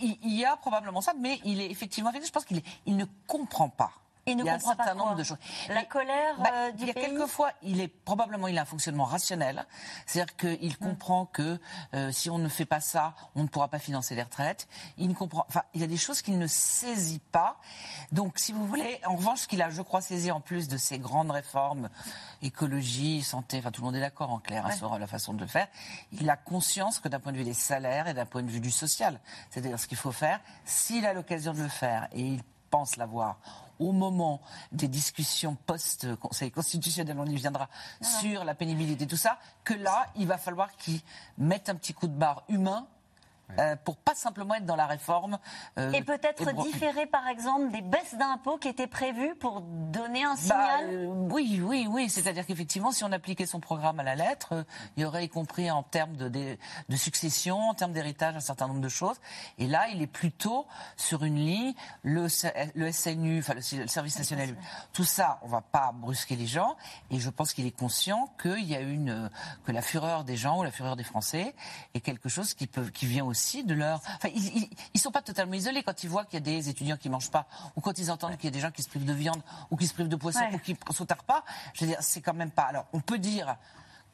[0.00, 3.68] Il, y a probablement ça mais il est effectivement je pense qu'il il ne comprend
[3.68, 3.92] pas
[4.26, 5.38] il, y a un certain nombre de choses.
[5.68, 8.66] La colère bah, euh, du Il y a quelquefois, il est probablement il a un
[8.66, 9.64] fonctionnement rationnel,
[10.04, 10.76] c'est-à-dire qu'il mm.
[10.76, 11.60] comprend que
[11.94, 14.66] euh, si on ne fait pas ça, on ne pourra pas financer les retraites.
[14.98, 17.58] Il ne comprend, enfin, il y a des choses qu'il ne saisit pas.
[18.10, 20.76] Donc, si vous voulez, en revanche, ce qu'il a, je crois, saisi en plus de
[20.76, 21.88] ces grandes réformes,
[22.42, 25.40] écologie, santé, enfin, tout le monde est d'accord en clair hein, sur la façon de
[25.40, 25.68] le faire.
[26.12, 28.60] Il a conscience que d'un point de vue des salaires et d'un point de vue
[28.60, 32.42] du social, c'est-à-dire ce qu'il faut faire, s'il a l'occasion de le faire et il
[32.70, 33.38] pense l'avoir
[33.78, 34.40] au moment
[34.72, 37.68] des discussions post-Conseil constitutionnel, on y viendra,
[38.00, 41.00] sur la pénibilité, tout ça, que là, il va falloir qu'ils
[41.38, 42.86] mettent un petit coup de barre humain
[43.58, 45.38] euh, pour pas simplement être dans la réforme.
[45.78, 50.34] Euh, et peut-être différer, par exemple, des baisses d'impôts qui étaient prévues pour donner un
[50.34, 52.10] bah, signal euh, Oui, oui, oui.
[52.10, 55.70] C'est-à-dire qu'effectivement, si on appliquait son programme à la lettre, il y aurait, y compris
[55.70, 59.16] en termes de, de, succession, en termes d'héritage, un certain nombre de choses.
[59.58, 62.26] Et là, il est plutôt sur une ligne, le,
[62.74, 64.56] le SNU, enfin le, Service national,
[64.92, 66.76] tout ça, on va pas brusquer les gens.
[67.10, 69.30] Et je pense qu'il est conscient qu'il y a une,
[69.64, 71.54] que la fureur des gens ou la fureur des Français
[71.94, 74.00] est quelque chose qui, peut, qui vient aussi aussi de leur.
[74.16, 76.96] Enfin, ils, ne sont pas totalement isolés quand ils voient qu'il y a des étudiants
[76.96, 77.46] qui mangent pas,
[77.76, 79.76] ou quand ils entendent qu'il y a des gens qui se privent de viande, ou
[79.76, 81.44] qui se privent de poisson, ou qui ne sautent pas.
[81.74, 82.62] Je veux dire, c'est quand même pas.
[82.62, 83.56] Alors, on peut dire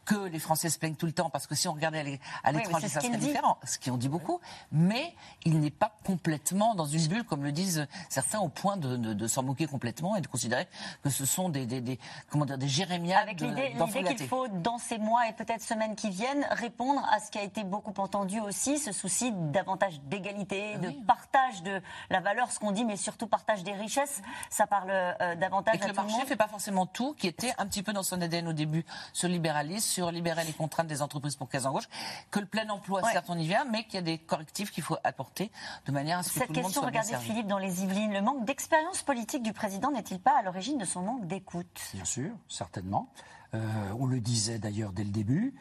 [0.04, 2.88] que les Français se plaignent tout le temps, parce que si on regardait à l'étranger,
[2.88, 7.06] ça serait différent, ce qui ont dit beaucoup, mais il n'est pas complètement dans une
[7.06, 10.66] bulle, comme le disent certains, au point de, de, s'en moquer complètement et de considérer
[11.02, 13.74] que ce sont des, des, des comment dire, des jérémiades Avec l'idée
[14.16, 17.42] qu'il faut, dans ces mois et peut-être semaines qui viennent, répondre à ce qui a
[17.42, 22.58] été beaucoup entendu aussi, ce souci davantage d'égalité, ah de partage de la valeur, ce
[22.58, 24.22] qu'on dit, mais surtout partage des richesses.
[24.50, 27.52] Ça parle euh, davantage et que le marché ne fait pas forcément tout, qui était
[27.58, 31.02] un petit peu dans son ADN au début, ce libéralisme, sur libérer les contraintes des
[31.02, 31.88] entreprises pour qu'elles embauchent,
[32.30, 34.82] que le plein emploi, certes, on y vient, mais qu'il y a des correctifs qu'il
[34.82, 35.50] faut apporter
[35.86, 38.12] de manière à ce que Cette tout le monde soit regardez Philippe dans les Yvelines,
[38.12, 41.80] le manque d'expérience politique du président n'est-il pas à l'origine de son manque d'écoute?
[41.94, 43.08] Bien sûr, certainement.
[43.54, 43.58] Euh,
[43.98, 45.54] on le disait d'ailleurs dès le début.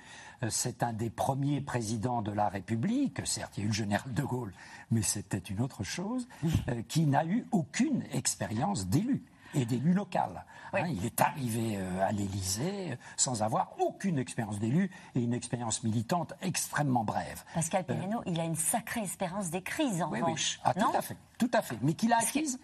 [0.43, 3.73] Euh, c'est un des premiers présidents de la République, certes il y a eu le
[3.73, 4.53] général de Gaulle,
[4.89, 6.27] mais c'était une autre chose,
[6.69, 10.43] euh, qui n'a eu aucune expérience d'élu et d'élu local.
[10.73, 15.83] Hein, il est arrivé euh, à l'Élysée sans avoir aucune expérience d'élu et une expérience
[15.83, 17.43] militante extrêmement brève.
[17.53, 20.59] Pascal euh, Perrineau, il a une sacrée expérience des crises, en revanche.
[20.63, 21.77] Ah, tout à fait, tout à fait.
[21.81, 22.59] Mais qu'il a acquise,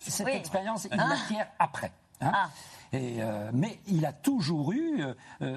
[0.00, 1.08] cette expérience, il ah.
[1.08, 1.92] l'acquiert après.
[2.20, 2.32] Hein.
[2.34, 2.50] Ah.
[2.92, 5.04] Et, euh, mais il a toujours eu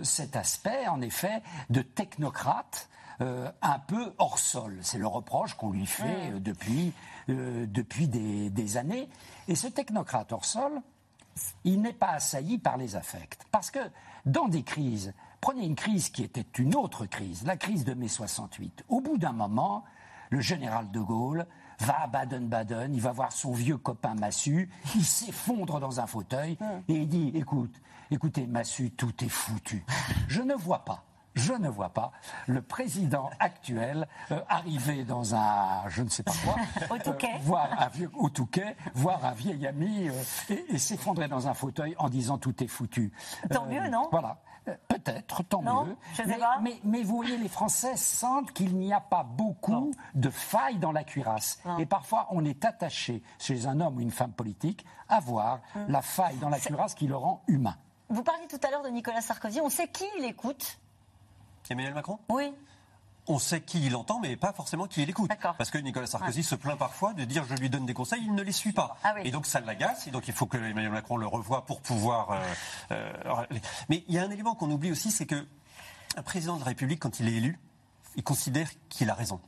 [0.01, 4.77] cet aspect, en effet, de technocrate un peu hors sol.
[4.81, 6.39] C'est le reproche qu'on lui fait mm.
[7.27, 9.09] Depuis, depuis des, des, années.
[9.47, 10.81] Et ce technocrate hors sol,
[11.63, 13.39] il n'est pas assailli par les affects.
[13.51, 13.79] Parce que
[14.25, 18.07] dans des crises, prenez une crise qui était une autre crise, la crise de mai
[18.07, 18.83] 68.
[18.89, 19.83] Au bout d'un moment,
[20.29, 21.45] le général de Gaulle
[21.79, 26.57] va à Baden-Baden, il va voir son vieux copain Massu, il s'effondre dans un fauteuil
[26.87, 29.85] et il dit écoute, écoutez Massu, tout est foutu.
[30.27, 31.03] Je ne vois pas
[31.37, 32.11] je ne vois pas
[32.47, 36.55] le président actuel euh, arriver dans un, je ne sais pas quoi,
[36.97, 41.47] au euh, voir un vieux, au Touquet, voir un vieil ami euh, et, s'effondrer dans
[41.47, 43.11] un fauteuil en disant tout est foutu.
[43.51, 44.07] Tant mieux, non?
[44.11, 44.37] Voilà.
[44.89, 45.95] Peut-être, tant mieux.
[46.61, 50.91] mais, Mais, vous voyez, les Français sentent qu'il n'y a pas beaucoup de failles dans
[50.91, 51.61] la cuirasse.
[51.79, 55.85] Et parfois, on est attaché, chez un homme ou une femme politique, à voir hum.
[55.87, 57.77] la faille dans la cuirasse qui le rend humain.
[58.09, 59.61] Vous parliez tout à l'heure de Nicolas Sarkozy.
[59.61, 60.79] On sait qui il écoute
[61.73, 62.53] Emmanuel Macron Oui.
[63.29, 65.29] On sait qui il entend, mais pas forcément qui il écoute.
[65.57, 68.33] Parce que Nicolas Sarkozy se plaint parfois de dire je lui donne des conseils, il
[68.33, 68.97] ne les suit pas.
[69.03, 71.81] Ah et donc ça l'agace, et donc il faut que Emmanuel Macron le revoie pour
[71.81, 72.31] pouvoir.
[72.91, 73.45] Euh, euh,
[73.89, 75.45] mais il y a un élément qu'on oublie aussi, c'est que
[76.15, 77.59] un président de la République, quand il est élu,
[78.15, 79.41] il considère qu'il a raison.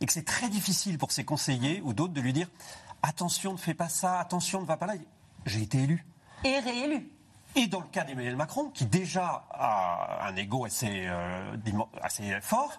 [0.00, 2.48] Et que c'est très difficile pour ses conseillers ou d'autres de lui dire
[3.02, 4.94] attention, ne fais pas ça, attention, ne va pas là.
[5.46, 6.04] J'ai été élu.
[6.44, 7.08] Et réélu.
[7.56, 11.56] Et dans le cas d'Emmanuel Macron, qui déjà a un ego assez, euh,
[12.02, 12.72] assez fort,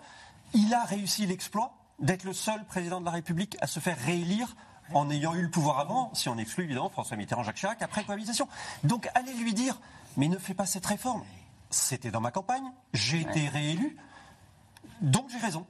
[0.54, 4.56] Il a réussi l'exploit d'être le seul président de la République à se faire réélire
[4.94, 8.04] en ayant eu le pouvoir avant, si on exclut évidemment François Mitterrand, Jacques Chirac, après
[8.04, 8.48] cohabitation.
[8.84, 9.80] Donc allez lui dire,
[10.18, 11.24] mais ne fais pas cette réforme.
[11.70, 13.96] C'était dans ma campagne, j'ai été réélu,
[15.00, 15.66] donc j'ai raison.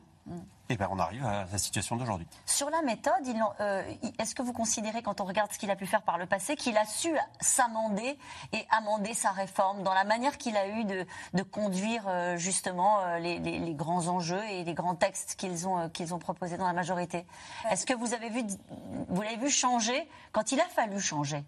[0.71, 2.25] Et bien on arrive à la situation d'aujourd'hui.
[2.45, 3.11] Sur la méthode,
[3.59, 3.83] euh,
[4.19, 6.55] est-ce que vous considérez, quand on regarde ce qu'il a pu faire par le passé,
[6.55, 7.09] qu'il a su
[7.41, 8.17] s'amender
[8.53, 13.19] et amender sa réforme dans la manière qu'il a eu de, conduire euh, justement euh,
[13.19, 17.25] les, grands enjeux et les grands textes qu'ils ont, qu'ils ont proposés dans la majorité?
[17.69, 18.43] Est-ce que vous avez vu,
[19.09, 21.43] vous l'avez vu changer quand il a fallu changer?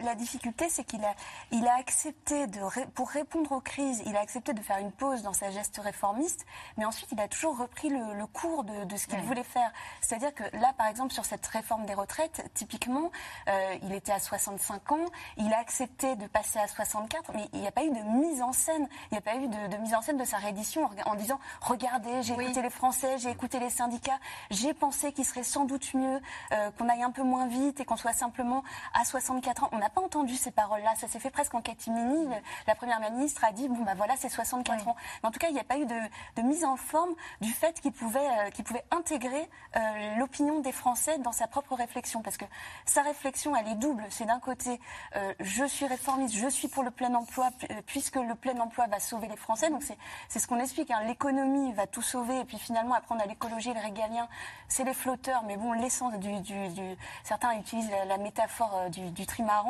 [0.00, 1.14] La difficulté, c'est qu'il a,
[1.50, 2.60] il a accepté, de,
[2.94, 6.46] pour répondre aux crises, il a accepté de faire une pause dans sa geste réformiste,
[6.76, 9.70] mais ensuite il a toujours repris le, cours de, ce qu'il voulait faire.
[10.00, 13.10] C'est-à-dire que là, par exemple, sur cette réforme des retraites, typiquement,
[13.48, 15.04] euh, il était à 65 ans,
[15.36, 18.42] il a accepté de passer à 64, mais il n'y a pas eu de mise
[18.42, 21.14] en scène, il n'y a pas eu de, mise en scène de sa réédition en,
[21.14, 24.18] disant, regardez, j'ai écouté les Français, j'ai écouté les syndicats,
[24.50, 26.20] j'ai pensé qu'il serait sans doute mieux
[26.52, 29.78] euh, qu'on aille un peu moins vite et qu'on soit simplement à 64 ans on
[29.78, 30.94] n'a pas entendu ces paroles-là.
[30.96, 32.26] Ça s'est fait presque en catimini.
[32.66, 34.96] La première ministre a dit bon, bah voilà, c'est 64 ans.
[35.22, 37.80] Mais en tout cas, il n'y a pas eu de, mise en forme du fait
[37.80, 42.22] qu'il pouvait, euh, pouvait intégrer euh, l'opinion des Français dans sa propre réflexion.
[42.22, 42.46] Parce que
[42.86, 44.04] sa réflexion, elle est double.
[44.08, 44.80] C'est d'un côté,
[45.16, 47.50] euh, je suis réformiste, je suis pour le plein emploi,
[47.86, 49.68] puisque le plein emploi va sauver les Français.
[49.68, 49.82] Donc
[50.28, 50.90] c'est ce qu'on explique.
[50.90, 51.02] Hein.
[51.06, 52.40] L'économie va tout sauver.
[52.40, 54.26] Et puis finalement, apprendre à l'écologie, le régalien,
[54.68, 55.42] c'est les flotteurs.
[55.44, 59.65] Mais bon, l'essence du, du, Certains utilisent la, métaphore du, du trimaran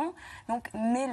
[0.48, 1.06] donc, mais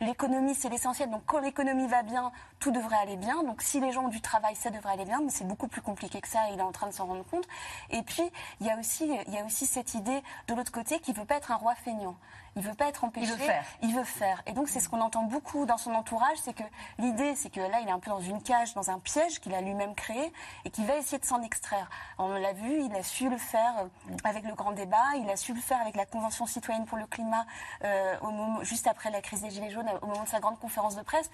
[0.00, 1.10] l'économie, c'est l'essentiel.
[1.10, 3.42] Donc, quand l'économie va bien, tout devrait aller bien.
[3.42, 5.20] Donc, si les gens ont du travail, ça devrait aller bien.
[5.22, 6.40] Mais c'est beaucoup plus compliqué que ça.
[6.52, 7.46] il est en train de s'en rendre compte.
[7.90, 8.22] Et puis,
[8.60, 11.24] il y a aussi, il y a aussi cette idée de l'autre côté qui veut
[11.24, 12.16] pas être un roi feignant.
[12.56, 13.26] Il veut pas être empêché.
[13.26, 13.64] Il veut faire.
[13.82, 14.42] Il veut faire.
[14.46, 16.62] Et donc c'est ce qu'on entend beaucoup dans son entourage, c'est que
[16.98, 19.54] l'idée, c'est que là, il est un peu dans une cage, dans un piège qu'il
[19.54, 20.32] a lui-même créé
[20.64, 21.88] et qu'il va essayer de s'en extraire.
[22.18, 25.36] On l'a vu, il a su le faire euh, avec le grand débat, il a
[25.36, 27.46] su le faire avec la Convention citoyenne pour le climat
[27.84, 30.58] euh, au moment, juste après la crise des Gilets jaunes, au moment de sa grande
[30.58, 31.30] conférence de presse.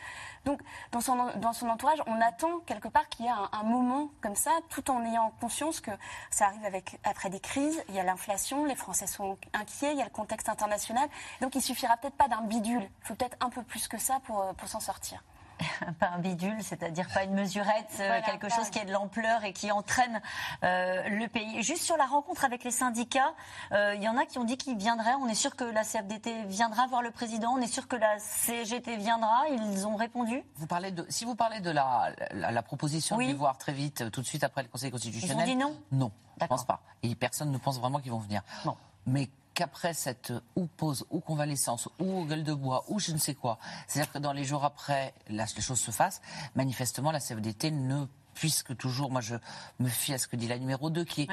[0.46, 0.60] Donc
[0.92, 4.90] dans son, entourage, on attend quelque part qu'il y ait un, moment comme ça, tout
[4.90, 5.90] en ayant conscience que
[6.30, 7.82] ça arrive après des crises.
[7.88, 11.08] Il y a l'inflation, les Français sont inquiets, il y a le contexte international.
[11.40, 14.20] Donc il suffira peut-être pas d'un bidule, il faut peut-être un peu plus que ça
[14.24, 15.20] pour, euh, pour s'en sortir.
[16.00, 19.52] pas un bidule, c'est-à-dire pas une mesurette, euh, quelque chose qui ait de l'ampleur et
[19.52, 20.20] qui entraîne
[20.64, 21.62] euh, le pays.
[21.62, 23.34] Juste sur la rencontre avec les syndicats,
[23.72, 25.14] il y en a qui ont dit qu'ils viendraient.
[25.20, 27.52] On est sûr que la CFDT viendra voir le président.
[27.52, 29.48] On est sûr que la CGT viendra.
[29.50, 30.42] Ils ont répondu.
[30.56, 34.10] Vous parlez de, si vous parlez de la, la, proposition de les voir très vite,
[34.10, 35.48] tout de suite après le Conseil constitutionnel.
[35.48, 35.76] Ils ont dit non.
[35.92, 36.80] Non, je pense pas.
[37.02, 38.42] Et personne ne pense vraiment qu'ils vont venir.
[38.64, 38.76] Non.
[39.06, 43.34] Mais qu'après cette ou pause ou convalescence ou gueule de bois ou je ne sais
[43.34, 46.20] quoi, c'est-à-dire que dans les jours après, là, les choses se fassent,
[46.54, 49.34] manifestement la CFDT ne puisque toujours, moi je
[49.80, 51.28] me fie à ce que dit la numéro 2 qui est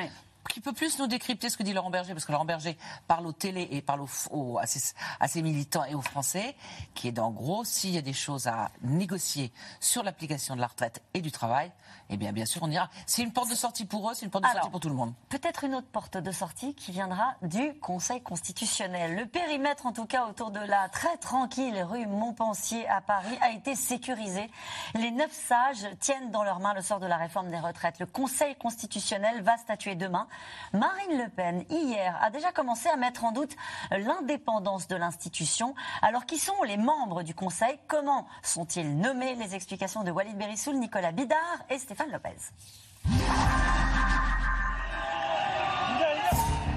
[0.49, 2.77] qui peut plus nous décrypter ce que dit Laurent Berger, parce que Laurent Berger
[3.07, 6.55] parle aux télé et parle aux, à, ses, militants et aux Français,
[6.93, 10.67] qui est en gros, s'il y a des choses à négocier sur l'application de la
[10.67, 11.71] retraite et du travail,
[12.09, 12.89] eh bien, bien sûr, on ira.
[13.05, 14.95] C'est une porte de sortie pour eux, c'est une porte de sortie pour tout le
[14.95, 15.13] monde.
[15.29, 19.15] Peut-être une autre porte de sortie qui viendra du Conseil constitutionnel.
[19.15, 23.51] Le périmètre, en tout cas, autour de la très tranquille rue Montpensier à Paris, a
[23.51, 24.49] été sécurisé.
[24.95, 27.99] Les neuf sages tiennent dans leurs mains le sort de la réforme des retraites.
[27.99, 30.27] Le Conseil constitutionnel va statuer demain.
[30.73, 33.55] Marine Le Pen, hier, a déjà commencé à mettre en doute
[33.91, 35.75] l'indépendance de l'institution.
[36.01, 39.35] Alors, qui sont les membres du Conseil Comment sont-ils nommés?
[39.35, 41.37] Les explications de Walid Berissoul, Nicolas Bidard
[41.69, 42.29] et Stéphane Lopez.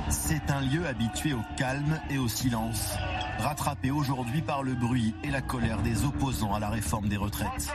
[0.09, 2.97] C'est un lieu habitué au calme et au silence,
[3.39, 7.73] rattrapé aujourd'hui par le bruit et la colère des opposants à la réforme des retraites.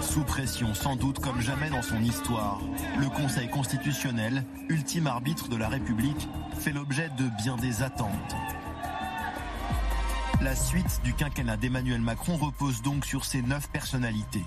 [0.00, 2.60] Sous pression sans doute comme jamais dans son histoire,
[2.98, 6.28] le Conseil constitutionnel, ultime arbitre de la République,
[6.58, 8.36] fait l'objet de bien des attentes.
[10.40, 14.44] La suite du quinquennat d'Emmanuel Macron repose donc sur ces neuf personnalités.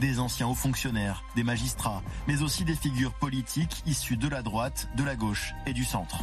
[0.00, 4.88] Des anciens hauts fonctionnaires, des magistrats, mais aussi des figures politiques issues de la droite,
[4.96, 6.18] de la gauche et du centre.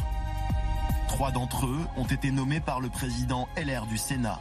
[1.12, 4.40] Trois d'entre eux ont été nommés par le président LR du Sénat,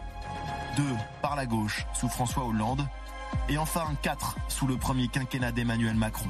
[0.77, 2.87] deux par la gauche sous François Hollande,
[3.49, 6.29] et enfin quatre sous le premier quinquennat d'Emmanuel Macron.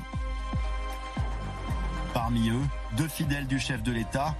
[2.15, 2.63] Parmi eux,
[2.97, 4.35] deux fidèles du chef de l'État,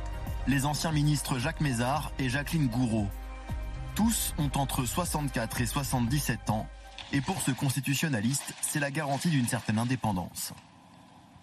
[0.47, 3.07] les anciens ministres Jacques Mézard et Jacqueline Gouraud,
[3.93, 6.67] tous ont entre 64 et 77 ans,
[7.13, 10.51] et pour ce constitutionnaliste, c'est la garantie d'une certaine indépendance.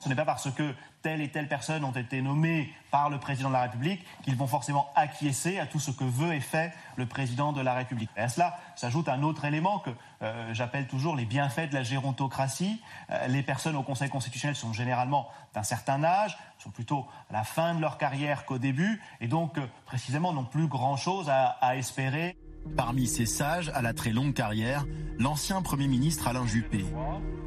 [0.01, 3.49] Ce n'est pas parce que telle et telle personne ont été nommées par le président
[3.49, 7.07] de la République qu'ils vont forcément acquiescer à tout ce que veut et fait le
[7.07, 8.11] président de la République.
[8.17, 9.91] Et à cela s'ajoute un autre élément que
[10.23, 12.81] euh, j'appelle toujours les bienfaits de la gérontocratie.
[13.11, 17.45] Euh, les personnes au Conseil constitutionnel sont généralement d'un certain âge, sont plutôt à la
[17.45, 22.37] fin de leur carrière qu'au début, et donc euh, précisément n'ont plus grand-chose à espérer.
[22.77, 24.87] Parmi ces sages à la très longue carrière,
[25.19, 26.85] l'ancien Premier ministre Alain Juppé.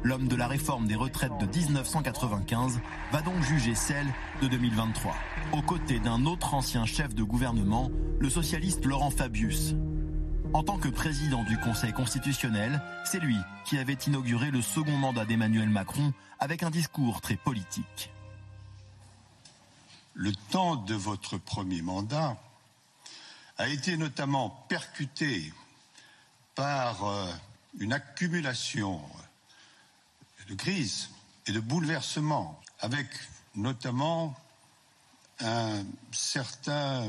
[0.02, 2.80] L'homme de la réforme des retraites de 1995
[3.12, 4.06] va donc juger celle
[4.42, 5.14] de 2023,
[5.52, 9.74] aux côtés d'un autre ancien chef de gouvernement, le socialiste Laurent Fabius.
[10.52, 15.24] En tant que président du Conseil constitutionnel, c'est lui qui avait inauguré le second mandat
[15.24, 18.10] d'Emmanuel Macron avec un discours très politique.
[20.14, 22.36] Le temps de votre premier mandat
[23.58, 25.52] a été notamment percuté
[26.54, 27.26] par euh,
[27.78, 29.00] une accumulation
[30.48, 31.10] de crises
[31.46, 33.06] et de bouleversements, avec
[33.54, 34.34] notamment
[35.40, 37.08] un certain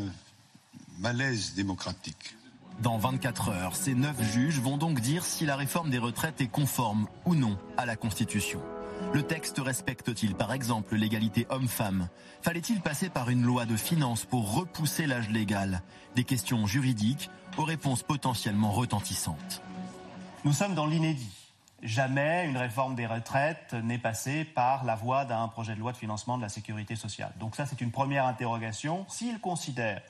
[1.00, 2.36] malaise démocratique.
[2.80, 6.48] Dans 24 heures, ces neuf juges vont donc dire si la réforme des retraites est
[6.48, 8.62] conforme ou non à la Constitution.
[9.14, 12.10] Le texte respecte-t-il par exemple l'égalité homme-femme?
[12.42, 15.82] Fallait-il passer par une loi de finances pour repousser l'âge légal?
[16.16, 19.62] Des questions juridiques aux réponses potentiellement retentissantes.
[20.46, 21.32] Nous sommes dans l'inédit.
[21.84, 25.98] Jamais une réforme des retraites n'est passée par la voie d'un projet de loi de
[25.98, 27.34] financement de la sécurité sociale.
[27.40, 29.06] Donc ça, c'est une première interrogation.
[29.10, 30.02] S'il considère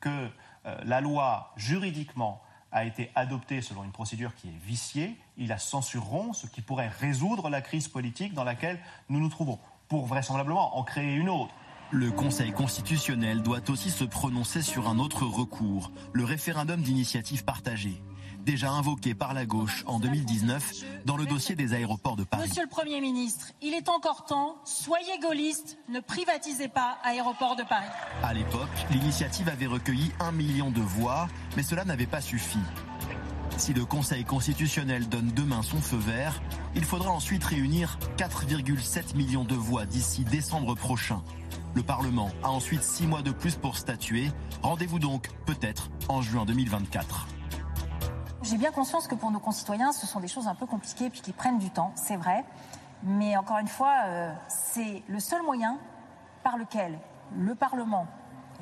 [0.00, 0.30] que
[0.66, 2.40] euh, la loi, juridiquement,
[2.76, 6.90] a été adopté selon une procédure qui est viciée, ils la censureront, ce qui pourrait
[7.00, 9.58] résoudre la crise politique dans laquelle nous nous trouvons,
[9.88, 11.54] pour vraisemblablement en créer une autre.
[11.90, 18.02] Le Conseil constitutionnel doit aussi se prononcer sur un autre recours, le référendum d'initiative partagée
[18.46, 22.44] déjà invoqué par la gauche en 2019 dans le dossier des aéroports de Paris.
[22.48, 27.64] Monsieur le Premier ministre, il est encore temps, soyez gaulliste, ne privatisez pas Aéroports de
[27.64, 27.88] Paris.
[28.22, 32.60] À l'époque, l'initiative avait recueilli un million de voix, mais cela n'avait pas suffi.
[33.56, 36.40] Si le Conseil constitutionnel donne demain son feu vert,
[36.76, 41.22] il faudra ensuite réunir 4,7 millions de voix d'ici décembre prochain.
[41.74, 44.30] Le Parlement a ensuite six mois de plus pour statuer.
[44.62, 47.26] Rendez-vous donc peut-être en juin 2024.
[48.48, 51.20] J'ai bien conscience que pour nos concitoyens, ce sont des choses un peu compliquées puis
[51.20, 52.44] qui prennent du temps, c'est vrai.
[53.02, 55.78] Mais encore une fois, euh, c'est le seul moyen
[56.44, 56.96] par lequel
[57.36, 58.06] le Parlement,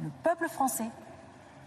[0.02, 0.88] le peuple français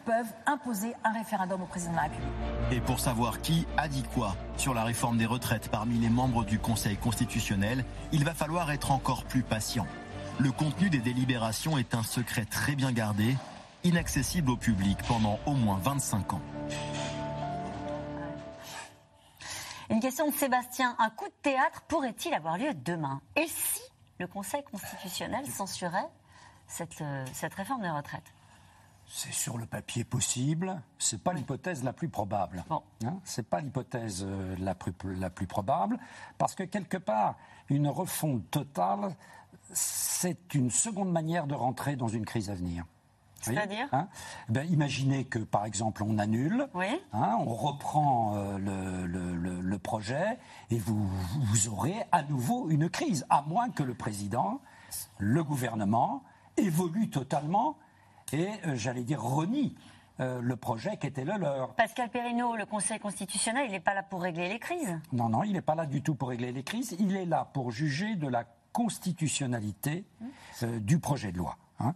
[0.03, 2.31] peuvent imposer un référendum au président de la République.
[2.71, 6.43] Et pour savoir qui a dit quoi sur la réforme des retraites parmi les membres
[6.43, 9.85] du Conseil constitutionnel, il va falloir être encore plus patient.
[10.39, 13.37] Le contenu des délibérations est un secret très bien gardé,
[13.83, 16.41] inaccessible au public pendant au moins 25 ans.
[19.89, 20.95] Une question de Sébastien.
[20.99, 23.21] Un coup de théâtre pourrait-il avoir lieu demain?
[23.35, 23.81] Et si
[24.19, 26.09] le Conseil constitutionnel censurait
[26.67, 28.33] cette, euh, cette réforme des retraites?
[29.09, 32.65] C'est sur le papier possible, c'est pas l'hypothèse la plus probable.
[32.67, 32.83] Bon.
[33.05, 33.19] Hein?
[33.23, 35.97] C'est pas l'hypothèse euh, la plus, la plus probable,
[36.37, 37.35] parce que quelque part,
[37.69, 39.15] une refonte totale,
[39.71, 42.83] c'est une seconde manière de rentrer dans une crise à venir.
[43.55, 44.07] C'est-à-dire hein
[44.49, 46.67] ben, Imaginez que, par exemple, on annule,
[47.13, 50.37] hein, on reprend euh, le, projet
[50.71, 51.07] et vous,
[51.69, 54.59] aurez à nouveau une crise, à moins que le président,
[55.17, 56.23] le gouvernement,
[56.57, 57.77] évolue totalement
[58.33, 59.75] et, euh, j'allais dire, renie
[60.19, 61.73] euh, le projet qui était le leur.
[61.75, 64.99] Pascal Perrineau, le Conseil constitutionnel, il n'est pas là pour régler les crises?
[65.13, 66.95] Non, non, il n'est pas là du tout pour régler les crises.
[66.99, 68.43] Il est là pour juger de la
[68.73, 70.79] constitutionnalité mmh.
[70.79, 71.57] du projet de loi.
[71.79, 71.93] Hein.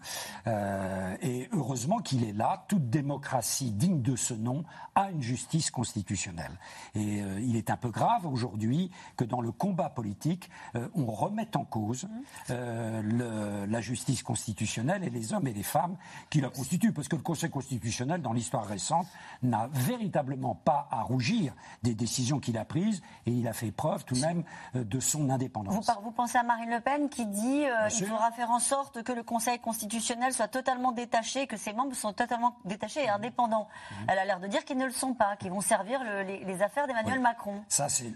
[0.47, 2.65] Euh, et heureusement qu'il est là.
[2.67, 4.63] Toute démocratie digne de ce nom
[4.95, 6.51] a une justice constitutionnelle.
[6.95, 11.05] Et euh, il est un peu grave aujourd'hui que dans le combat politique, euh, on
[11.05, 12.07] remette en cause
[12.49, 15.95] le, la justice constitutionnelle et les hommes et les femmes
[16.29, 16.93] qui la constituent.
[16.93, 19.07] Parce que le Conseil constitutionnel, dans l'histoire récente,
[19.41, 21.53] n'a véritablement pas à rougir
[21.83, 25.29] des décisions qu'il a prises et il a fait preuve tout de même de son
[25.29, 25.73] indépendance.
[25.73, 29.11] Vous, vous pensez à Marine Le Pen qui dit qu'il faudra faire en sorte que
[29.11, 33.15] le Conseil constitutionnel constitutionnel soit totalement détaché, que ses membres sont totalement détachés et mmh.
[33.15, 33.69] indépendants.
[33.69, 33.95] Mmh.
[34.09, 36.87] Elle a l'air de dire qu'ils ne le sont pas, qu'ils vont servir les, affaires
[36.87, 37.63] d'Emmanuel Macron.
[37.69, 38.13] Ça, c'est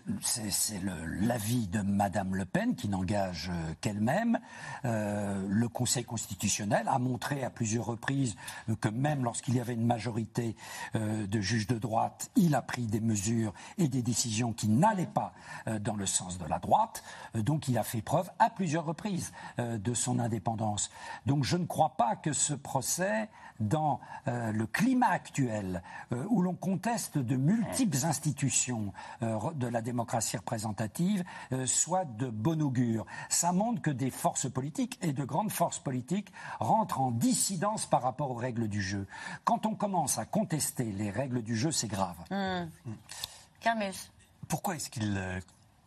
[1.22, 4.38] l'avis de Madame Le Pen qui n'engage euh, qu'elle-même.
[4.84, 8.36] Euh, le Conseil constitutionnel a montré à plusieurs reprises
[8.82, 10.58] que même lorsqu'il y avait une majorité
[10.95, 15.06] euh, de juges de droite, il a pris des mesures et des décisions qui n'allaient
[15.06, 15.34] pas
[15.80, 17.03] dans le sens de la droite.
[17.34, 20.89] donc il a fait preuve à plusieurs reprises de son indépendance.
[21.26, 23.29] Donc je ne crois pas que ce procès,
[23.59, 25.81] dans euh, le climat actuel,
[26.11, 28.91] euh, où l'on conteste de multiples institutions
[29.21, 31.23] euh, de la démocratie représentative,
[31.65, 33.05] soit de bon augure.
[33.29, 38.01] Ça montre que des forces politiques et de grandes forces politiques rentrent en dissidence par
[38.01, 39.07] rapport aux règles du jeu.
[39.43, 42.17] Quand on commence à contester les règles du jeu, c'est grave.
[42.31, 42.91] Mmh.
[44.47, 45.19] Pourquoi est-ce qu'il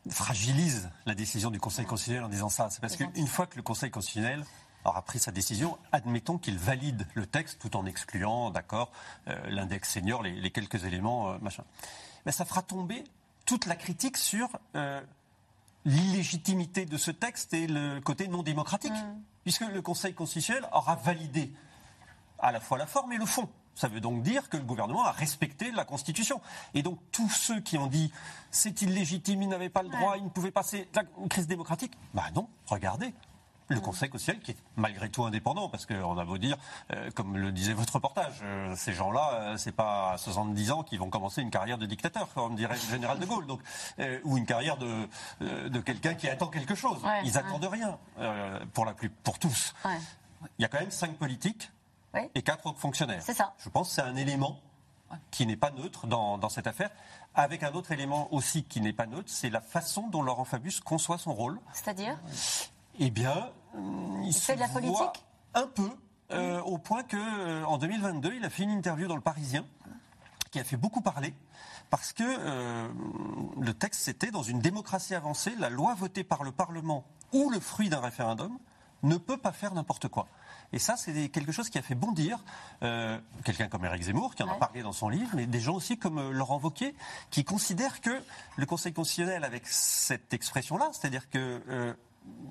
[0.09, 2.71] fragilise la décision du Conseil constitutionnel en disant ça?
[2.71, 4.45] C'est parce qu'une fois que le Conseil constitutionnel
[4.85, 8.91] aura pris sa décision, admettons qu'il valide le texte tout en excluant, d'accord,
[9.29, 11.65] euh, l'index senior, les, quelques éléments, euh, machin.
[12.27, 13.05] Mais ça fera tomber
[13.45, 15.01] toute la critique sur euh,
[15.85, 19.23] l'illégitimité de ce texte et le côté non démocratique, mm.
[19.43, 21.53] puisque le Conseil constitutionnel aura validé
[22.39, 23.49] à la fois la forme et le fond.
[23.75, 26.41] Ça veut donc dire que le gouvernement a respecté la Constitution.
[26.75, 28.13] Et donc tous ceux qui ont dit
[28.51, 32.25] c'est illégitime, il n'avait pas le droit, il ne pouvait passer la crise démocratique, bah
[32.35, 33.15] non, regardez,
[33.69, 36.57] le Conseil constitutionnel qui est malgré tout indépendant, parce qu'on a beau dire,
[36.93, 40.83] euh, comme le disait votre reportage, euh, ces gens-là, euh, c'est pas à 70 ans
[40.83, 43.61] qu'ils vont commencer une carrière de dictateur, comme dirait le général de Gaulle, donc,
[44.25, 45.09] ou une carrière de,
[45.41, 46.99] de quelqu'un qui attend quelque chose.
[47.25, 47.99] Ils attendent rien,
[48.73, 49.75] pour, la plus, pour tous.
[50.59, 51.71] Il y a quand même cinq politiques
[52.35, 53.23] et quatre fonctionnaires.
[53.23, 53.55] C'est ça.
[53.59, 54.61] Je pense que c'est un élément
[55.31, 56.91] qui n'est pas neutre dans, dans, cette affaire,
[57.35, 60.81] avec un autre élément aussi qui n'est pas neutre, c'est la façon dont Laurent Fabius
[60.81, 61.59] conçoit son rôle.
[61.73, 62.19] C'est-à-dire?
[62.99, 63.51] Eh bien,
[64.25, 65.91] il, fait de la politique un peu,
[66.31, 69.65] euh, au point que euh, en 2022, il a fait une interview dans le Parisien
[70.51, 71.35] qui a fait beaucoup parler.
[71.91, 72.89] Parce que euh,
[73.59, 77.61] le texte, c'était dans une démocratie avancée, la loi votée par le Parlement ou le
[77.61, 78.59] fruit d'un référendum
[79.03, 80.27] ne peut pas faire n'importe quoi.
[80.73, 82.45] Et ça, c'est quelque chose qui a fait bondir
[83.45, 85.99] quelqu'un comme Éric Zemmour, qui en a parlé dans son livre, mais des gens aussi
[85.99, 86.95] comme Laurent Wauquiez,
[87.31, 88.21] qui considèrent que
[88.57, 91.97] le Conseil constitutionnel, avec cette expression-là, c'est-à-dire que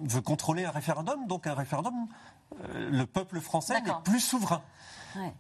[0.02, 2.08] veut contrôler un référendum, donc un référendum,
[2.54, 4.62] euh, le peuple français n'est plus souverain.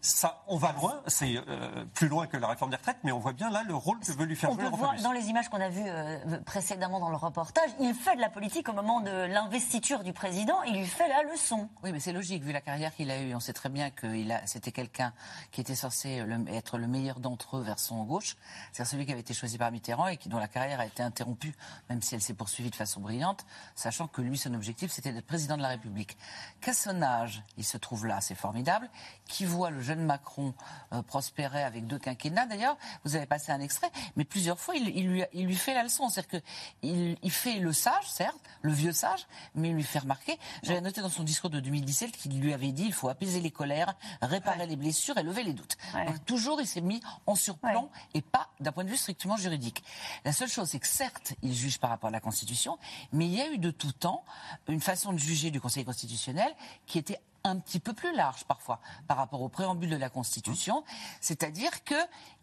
[0.01, 3.19] Ça, on va loin, c'est euh, plus loin que la réforme des retraites, mais on
[3.19, 5.29] voit bien là le rôle que veut lui faire on jouer peut voir dans les
[5.29, 8.73] images qu'on a vues euh, précédemment dans le reportage, il fait de la politique au
[8.73, 11.69] moment de l'investiture du président, il lui fait la leçon.
[11.83, 13.35] Oui, mais c'est logique, vu la carrière qu'il a eue.
[13.35, 14.07] On sait très bien que
[14.45, 15.13] c'était quelqu'un
[15.51, 18.37] qui était censé être le meilleur d'entre eux vers son gauche,
[18.71, 21.03] c'est-à-dire celui qui avait été choisi par Mitterrand et qui, dont la carrière a été
[21.03, 21.53] interrompue,
[21.89, 25.25] même si elle s'est poursuivie de façon brillante, sachant que lui, son objectif, c'était d'être
[25.25, 26.17] président de la République.
[26.61, 28.89] Qu'à son âge, il se trouve là, c'est formidable,
[29.27, 30.53] qui voit le jeune Macron
[30.93, 32.45] euh, prospérer avec deux quinquennats.
[32.45, 35.83] D'ailleurs, vous avez passé un extrait, mais plusieurs fois, il, lui, il lui, fait la
[35.83, 36.09] leçon.
[36.09, 40.37] C'est-à-dire qu'il il fait le sage, certes, le vieux sage, mais il lui fait remarquer.
[40.63, 43.51] J'avais noté dans son discours de 2017 qu'il lui avait dit il faut apaiser les
[43.51, 45.77] colères, réparer les blessures et lever les doutes.
[45.93, 49.83] Donc, toujours, il s'est mis en surplomb et pas d'un point de vue strictement juridique.
[50.25, 52.77] La seule chose, c'est que certes, il juge par rapport à la Constitution,
[53.11, 54.23] mais il y a eu de tout temps
[54.67, 56.53] une façon de juger du Conseil constitutionnel
[56.85, 60.83] qui était un petit peu plus large parfois par rapport au préambule de la Constitution,
[61.21, 61.95] c'est-à-dire que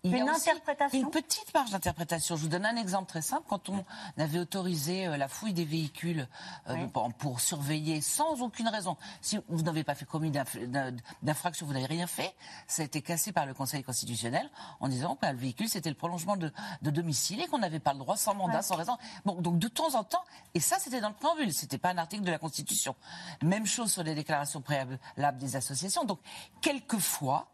[0.04, 0.28] il y a une
[0.92, 2.36] une petite marge d'interprétation.
[2.36, 3.44] Je vous donne un exemple très simple.
[3.48, 3.84] Quand on
[4.18, 6.28] avait autorisé euh, la fouille des véhicules
[6.68, 6.86] euh,
[7.18, 12.06] pour, surveiller sans aucune raison, si vous n'avez pas fait commis d'infraction, vous n'avez rien
[12.06, 12.34] fait,
[12.66, 14.50] ça a été cassé par le Conseil constitutionnel
[14.80, 16.52] en disant que le véhicule c'était le prolongement de,
[16.82, 18.98] domicile et qu'on n'avait pas le droit sans mandat, sans raison.
[19.24, 21.98] Bon, donc de temps en temps, et ça c'était dans le préambule, c'était pas un
[21.98, 22.94] article de la Constitution.
[23.42, 26.04] Même chose sur les déclarations préalables des associations.
[26.04, 26.20] Donc
[26.60, 27.48] quelquefois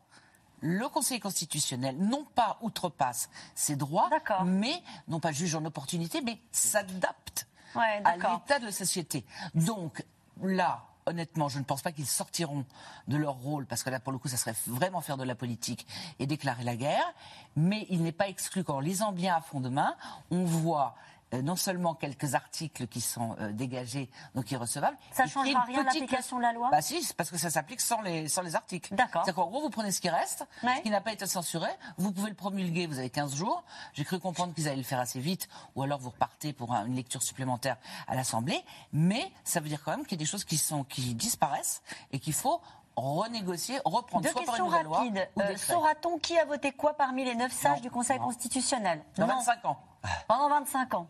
[0.60, 4.08] le Conseil constitutionnel non pas outrepasse ses droits,
[4.44, 9.24] mais non pas juge en opportunité, mais s'adapte à l'état de la société.
[9.54, 10.04] Donc
[10.42, 12.64] là, honnêtement, je ne pense pas qu'ils sortiront
[13.08, 15.34] de leur rôle, parce que là, pour le coup, ça serait vraiment faire de la
[15.34, 15.86] politique
[16.18, 17.14] et déclarer la guerre.
[17.56, 19.96] Mais il n'est pas exclu qu'en lisant bien à fond de main,
[20.30, 20.94] on voit
[21.32, 24.96] euh, non seulement quelques articles qui sont euh, dégagés, donc irrecevables.
[25.12, 28.00] Ça ne changera rien l'application de la loi Bah si, parce que ça s'applique sans
[28.02, 28.94] les, sans les articles.
[28.94, 29.22] D'accord.
[29.24, 31.68] C'est qu'en gros, vous prenez ce qui reste, ce qui n'a pas été censuré,
[31.98, 33.62] vous pouvez le promulguer, vous avez 15 jours.
[33.92, 36.94] J'ai cru comprendre qu'ils allaient le faire assez vite, ou alors vous repartez pour une
[36.96, 37.76] lecture supplémentaire
[38.08, 38.60] à l'Assemblée.
[38.92, 41.82] Mais ça veut dire quand même qu'il y a des choses qui, sont, qui disparaissent
[42.12, 42.60] et qu'il faut
[42.96, 45.28] renégocier, reprendre Deux soit questions par une rapides.
[45.38, 49.02] Euh, saura-t-on qui a voté quoi parmi les neuf sages du Conseil constitutionnel?
[49.16, 49.78] Dans 25 ans.
[50.26, 51.06] Pendant 25 ans.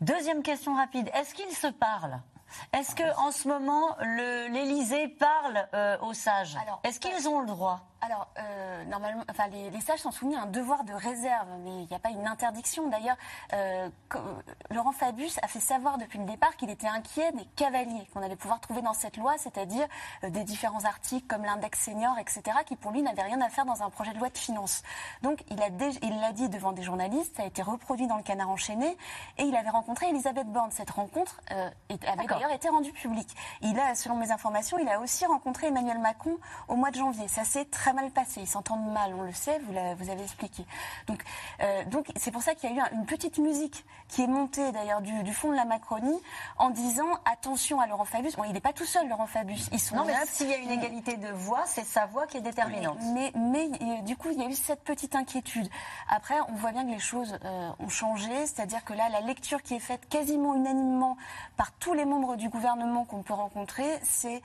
[0.00, 1.10] Deuxième question rapide.
[1.14, 2.20] Est-ce qu'ils se parlent
[2.72, 6.56] est-ce que en ce moment l'Élysée parle euh, aux sages?
[6.84, 7.80] Est-ce qu'ils ont le droit?
[8.02, 11.86] Alors, euh, normalement, enfin, les, sages sont soumis à un devoir de réserve, mais il
[11.88, 12.88] n'y a pas une interdiction.
[12.88, 13.16] D'ailleurs,
[13.54, 13.88] euh,
[14.70, 18.36] Laurent Fabius a fait savoir depuis le départ qu'il était inquiet des cavaliers qu'on allait
[18.36, 19.86] pouvoir trouver dans cette loi, c'est-à-dire
[20.24, 23.64] euh, des différents articles comme l'index senior, etc., qui pour lui n'avaient rien à faire
[23.64, 24.82] dans un projet de loi de finances.
[25.22, 28.50] Donc, il l'a il dit devant des journalistes, ça a été reproduit dans le Canard
[28.50, 28.96] enchaîné,
[29.38, 30.70] et il avait rencontré Elisabeth Borne.
[30.70, 33.34] Cette rencontre avait d'ailleurs été rendue publique.
[33.62, 36.36] Il a, selon mes informations, il a aussi rencontré Emmanuel Macron
[36.68, 37.28] au mois de janvier.
[37.28, 38.42] Ça s'est très mal passé.
[38.42, 40.64] Ils s'entendent mal, on le sait, vous, vous avez expliqué.
[41.08, 41.24] Donc,
[41.60, 44.70] euh, donc c'est pour ça qu'il y a eu une petite musique qui est montée
[44.70, 46.20] d'ailleurs du, fond de la Macronie
[46.58, 48.36] en disant attention à Laurent Fabius.
[48.36, 49.68] Bon, il n'est pas tout seul, Laurent Fabius.
[49.72, 52.36] Ils sont non, mais s'il y a une égalité de voix, c'est sa voix qui
[52.36, 52.98] est déterminante.
[53.14, 55.68] Mais, mais, euh, du coup, il y a eu cette petite inquiétude.
[56.08, 59.62] Après, on voit bien que les choses euh, ont changé, c'est-à-dire que là, la lecture
[59.62, 61.16] qui est faite quasiment unanimement
[61.56, 64.42] par tous les membres du gouvernement qu'on peut rencontrer, c'est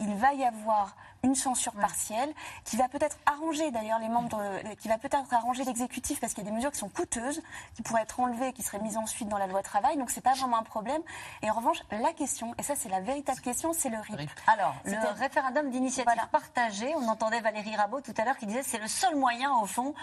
[0.00, 0.96] il va y avoir
[1.26, 2.32] une censure partielle
[2.64, 6.44] qui va peut-être arranger d'ailleurs les membres, euh, qui va peut-être arranger l'exécutif parce qu'il
[6.44, 7.42] y a des mesures qui sont coûteuses,
[7.74, 9.96] qui pourraient être enlevées, qui seraient mises ensuite dans la loi travail.
[9.96, 11.02] Donc c'est pas vraiment un problème.
[11.42, 14.30] Et en revanche, la question, et ça c'est la véritable question, c'est le RIP.
[14.46, 18.78] Alors, le référendum d'initiative partagée, on entendait Valérie Rabault tout à l'heure qui disait c'est
[18.78, 19.94] le seul moyen au fond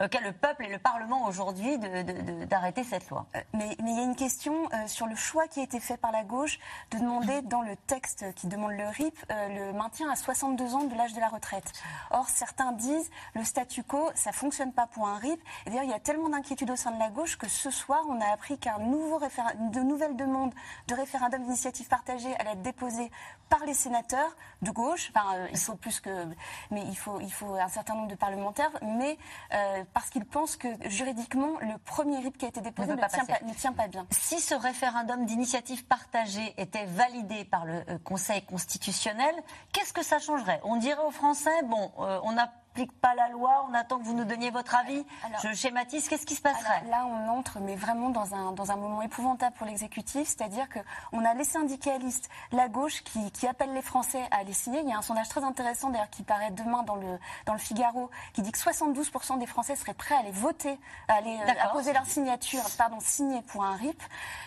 [0.00, 1.78] euh, qu'a le peuple et le Parlement aujourd'hui
[2.48, 3.26] d'arrêter cette loi.
[3.36, 4.54] Euh, mais, mais, il y a une question
[4.86, 6.58] sur le choix qui a été fait par la gauche
[6.92, 10.94] de demander dans le texte qui demande le RIP le maintien à 62 ans de
[10.94, 11.72] l'âge de la retraite.
[12.10, 15.40] Or, certains disent le statu quo, ça fonctionne pas pour un RIP.
[15.66, 18.02] Et d'ailleurs, il y a tellement d'inquiétudes au sein de la gauche que ce soir,
[18.08, 20.54] on a appris qu'un nouveau de nouvelles demandes
[20.88, 23.10] de référendum d'initiative partagée allaient être déposées
[23.48, 25.10] par les sénateurs de gauche.
[25.14, 26.26] Enfin, euh, il faut plus que,
[26.70, 29.18] mais il faut, il faut un certain nombre de parlementaires, mais
[29.52, 33.24] euh, parce qu'ils pensent que juridiquement, le premier RIP qui a été déposé ne, tient,
[33.24, 34.06] pas, ne tient pas bien.
[34.10, 39.34] Si ce référendum d'initiative partagée était validé par le euh, Conseil constitutionnel,
[39.72, 40.49] qu'est-ce que ça changerait?
[40.64, 44.14] On dirait aux Français, bon, on a n'applique pas la loi, on attend que vous
[44.14, 45.04] nous donniez votre avis.
[45.42, 46.84] je schématise, qu'est-ce qui se passerait?
[46.88, 51.24] Là, on entre, mais vraiment dans un, dans un moment épouvantable pour l'exécutif, c'est-à-dire qu'on
[51.24, 54.80] a les syndicalistes, la gauche, qui, qui appellent les Français à les signer.
[54.82, 57.58] Il y a un sondage très intéressant, d'ailleurs, qui paraît demain dans le, dans le
[57.58, 61.52] Figaro, qui dit que 72% des Français seraient prêts à aller voter, à, aller, euh,
[61.60, 64.00] à poser leur signature, pardon, signer pour un RIP.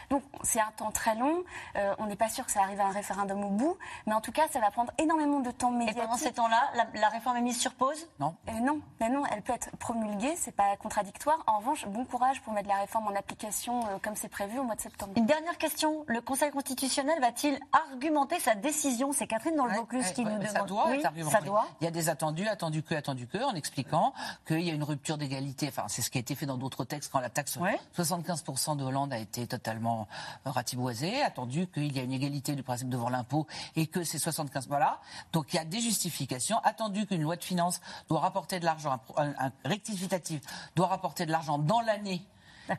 [0.09, 1.43] Donc, c'est un temps très long.
[1.75, 4.21] Euh, on n'est pas sûr que ça arrive à un référendum au bout, mais en
[4.21, 6.03] tout cas, ça va prendre énormément de temps médiatique.
[6.03, 8.07] Et pendant ces temps-là, la, la réforme est mise sur pause?
[8.19, 11.37] Non euh, Non, non, elle peut être promulguée, c'est pas contradictoire.
[11.47, 14.63] En revanche, bon courage pour mettre la réforme en application euh, comme c'est prévu au
[14.63, 15.13] mois de septembre.
[15.15, 19.11] Une dernière question, le Conseil constitutionnel va-t-il argumenter sa décision?
[19.11, 20.47] C'est Catherine dans le Vaucluse qui nous demande.
[20.47, 21.37] Ça doit être argumenté.
[21.81, 24.13] Il y a des attendus, attendus que, attendus que, en expliquant
[24.45, 25.67] qu'il y a une rupture d'égalité.
[25.67, 27.57] Enfin, c'est ce qui a été fait dans d'autres textes quand la taxe
[27.97, 30.07] 75% de Hollande a été totalement
[30.45, 34.19] euh, ratiboisée, attendu qu'il y a une égalité du principe devant l'impôt et que c'est
[34.19, 34.67] 75.
[34.67, 34.99] Voilà.
[35.31, 36.57] Donc il y a des justifications.
[36.63, 40.41] Attendu qu'une loi de finances doit rapporter de l'argent, un, rectificatif
[40.75, 42.25] doit rapporter de l'argent dans l'année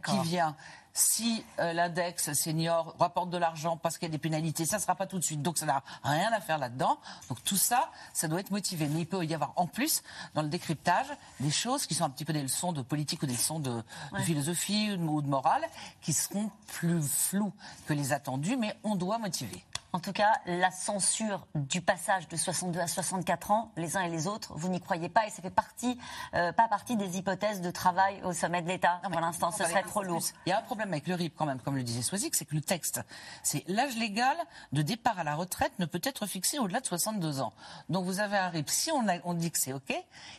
[0.04, 0.56] qui vient.
[0.96, 4.80] Si euh, l'index senior rapporte de l'argent parce qu'il y a des pénalités, ça ne
[4.80, 5.42] sera pas tout de suite.
[5.42, 6.98] Donc ça n'a rien à faire là-dedans.
[7.28, 8.86] Donc tout ça, ça doit être motivé.
[8.86, 10.04] Mais il peut y avoir en plus,
[10.34, 11.08] dans le décryptage,
[11.40, 13.82] des choses qui sont un petit peu des leçons de politique ou des leçons de,
[14.22, 15.64] philosophie ou de morale
[16.00, 17.52] qui seront plus floues
[17.86, 19.64] que les attendus, mais on doit motiver.
[19.94, 24.08] En tout cas, la censure du passage de 62 à 64 ans, les uns et
[24.08, 25.96] les autres, vous n'y croyez pas et ça fait partie,
[26.34, 29.00] euh, pas partie des hypothèses de travail au sommet de l'État.
[29.08, 30.20] Pour l'instant, ce serait trop lourd.
[30.46, 32.44] Il y a un problème avec le RIP quand même, comme le disait Soisic, c'est
[32.44, 33.02] que le texte,
[33.44, 34.36] c'est l'âge légal
[34.72, 37.52] de départ à la retraite ne peut être fixé au-delà de 62 ans.
[37.88, 39.94] Donc vous avez un RIP, si on, on dit que c'est OK,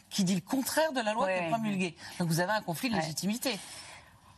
[0.10, 1.96] qui dit le contraire de la loi qui est promulguée.
[2.20, 3.58] Donc vous avez un conflit de légitimité.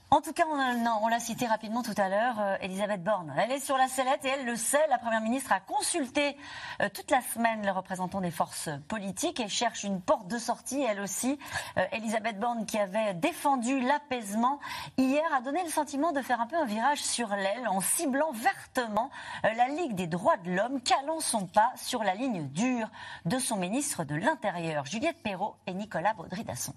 [0.10, 3.34] En tout cas, on, l'a cité rapidement tout à l'heure, euh, Elisabeth Borne.
[3.38, 4.88] Elle est sur la sellette et elle le sait.
[4.90, 6.38] La Première ministre a consulté
[6.82, 10.82] euh, toute la semaine les représentants des forces politiques et cherche une porte de sortie,
[10.82, 11.38] elle aussi.
[11.78, 14.62] Euh, Elisabeth Borne, qui avait défendu l'apaisement,
[14.98, 18.32] hier a donné le sentiment de faire un peu un virage sur l'aile en ciblant
[18.32, 19.10] vertement
[19.44, 22.90] la Ligue des droits de l'homme, calant son pas sur la ligne dure
[23.26, 26.74] de son ministre de l'Intérieur, Juliette Perrault et Nicolas Baudry-Dasson.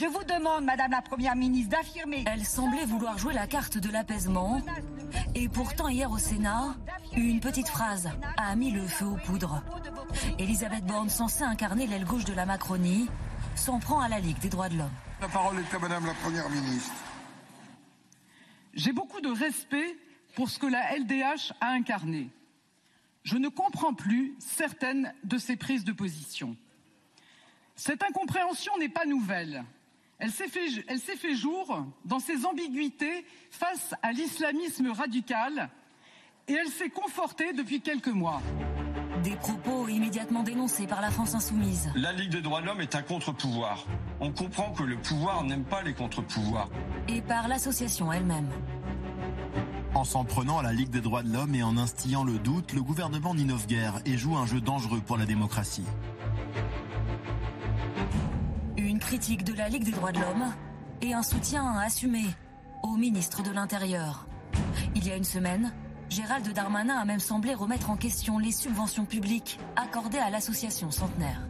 [0.00, 2.24] Je vous demande, Madame la Première ministre, d'affirmer.
[2.26, 4.62] Elle semblait vouloir jouer la carte de l'apaisement.
[5.34, 6.74] Et pourtant, hier au Sénat,
[7.14, 9.62] une petite phrase a mis le feu aux poudres.
[10.38, 13.10] Elisabeth Borne, censée incarner l'aile gauche de la Macronie,
[13.54, 14.90] s'en prend à la Ligue des droits de l'homme.
[15.20, 16.94] La parole est à Madame la Première ministre.
[18.72, 19.98] J'ai beaucoup de respect
[20.34, 22.30] pour ce que la LDH a incarné.
[23.22, 26.56] Je ne comprends plus certaines de ses prises de position.
[27.76, 29.62] Cette incompréhension n'est pas nouvelle.
[30.20, 35.70] Elle s'est fait, jour dans ses ambiguïtés face à l'islamisme radical
[36.46, 38.42] et elle s'est confortée depuis quelques mois.
[39.24, 41.90] Des propos immédiatement dénoncés par la France insoumise.
[41.94, 43.86] La Ligue des droits de l'homme est un contre-pouvoir.
[44.20, 46.68] On comprend que le pouvoir n'aime pas les contre-pouvoirs.
[47.08, 48.48] Et par l'association elle-même.
[49.94, 52.72] En s'en prenant à la Ligue des droits de l'homme et en instillant le doute,
[52.72, 55.86] le gouvernement n'innove guère et joue un jeu dangereux pour la démocratie.
[59.10, 60.54] Critique de la Ligue des droits de l'homme
[61.02, 62.22] et un soutien assumé
[62.84, 64.28] au ministre de l'Intérieur.
[64.94, 65.74] Il y a une semaine,
[66.08, 71.40] Gérald Darmanin a même semblé remettre en question les subventions publiques accordées à l'association Centenaire.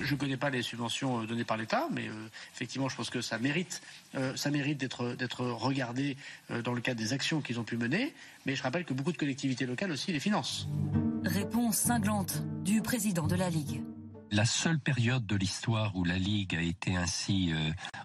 [0.00, 2.12] Je ne connais pas les subventions euh, données par l'État, mais euh,
[2.54, 3.82] effectivement, je pense que ça mérite,
[4.14, 6.16] euh, ça mérite d'être, d'être regardé
[6.64, 8.14] dans le cadre des actions qu'ils ont pu mener.
[8.46, 10.68] Mais je rappelle que beaucoup de collectivités locales aussi les financent.
[11.22, 13.82] Réponse cinglante du président de la Ligue.
[14.30, 17.52] La seule période de l'histoire où la Ligue a été ainsi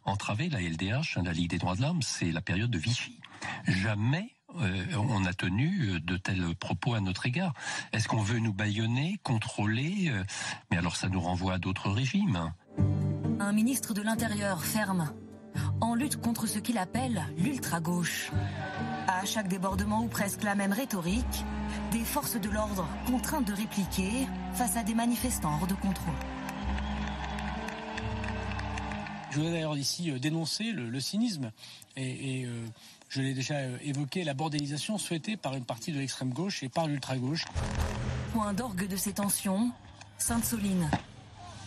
[0.05, 3.19] entravée, la LDH, hein, la Ligue des droits de l'homme, c'est la période de Vichy.
[3.67, 7.53] Jamais on a tenu de tels propos à notre égard.
[7.91, 10.11] Est-ce qu'on veut nous bâillonner, contrôler
[10.71, 12.53] Mais alors ça nous renvoie à d'autres régimes.
[13.39, 15.11] Un ministre de l'Intérieur ferme,
[15.81, 18.31] en lutte contre ce qu'il appelle l'ultra-gauche.
[19.07, 21.45] À chaque débordement ou presque la même rhétorique,
[21.91, 26.13] des forces de l'ordre contraintes de répliquer face à des manifestants hors de contrôle.
[29.31, 31.51] Je voudrais d'ailleurs ici dénoncer le, cynisme
[31.97, 32.47] et,
[33.09, 36.69] je l'ai déjà euh, évoqué, la bordélisation souhaitée par une partie de l'extrême gauche et
[36.69, 37.45] par l'ultra-gauche.
[38.33, 39.71] Point d'orgue de ces tensions,
[40.17, 40.89] Sainte-Soline.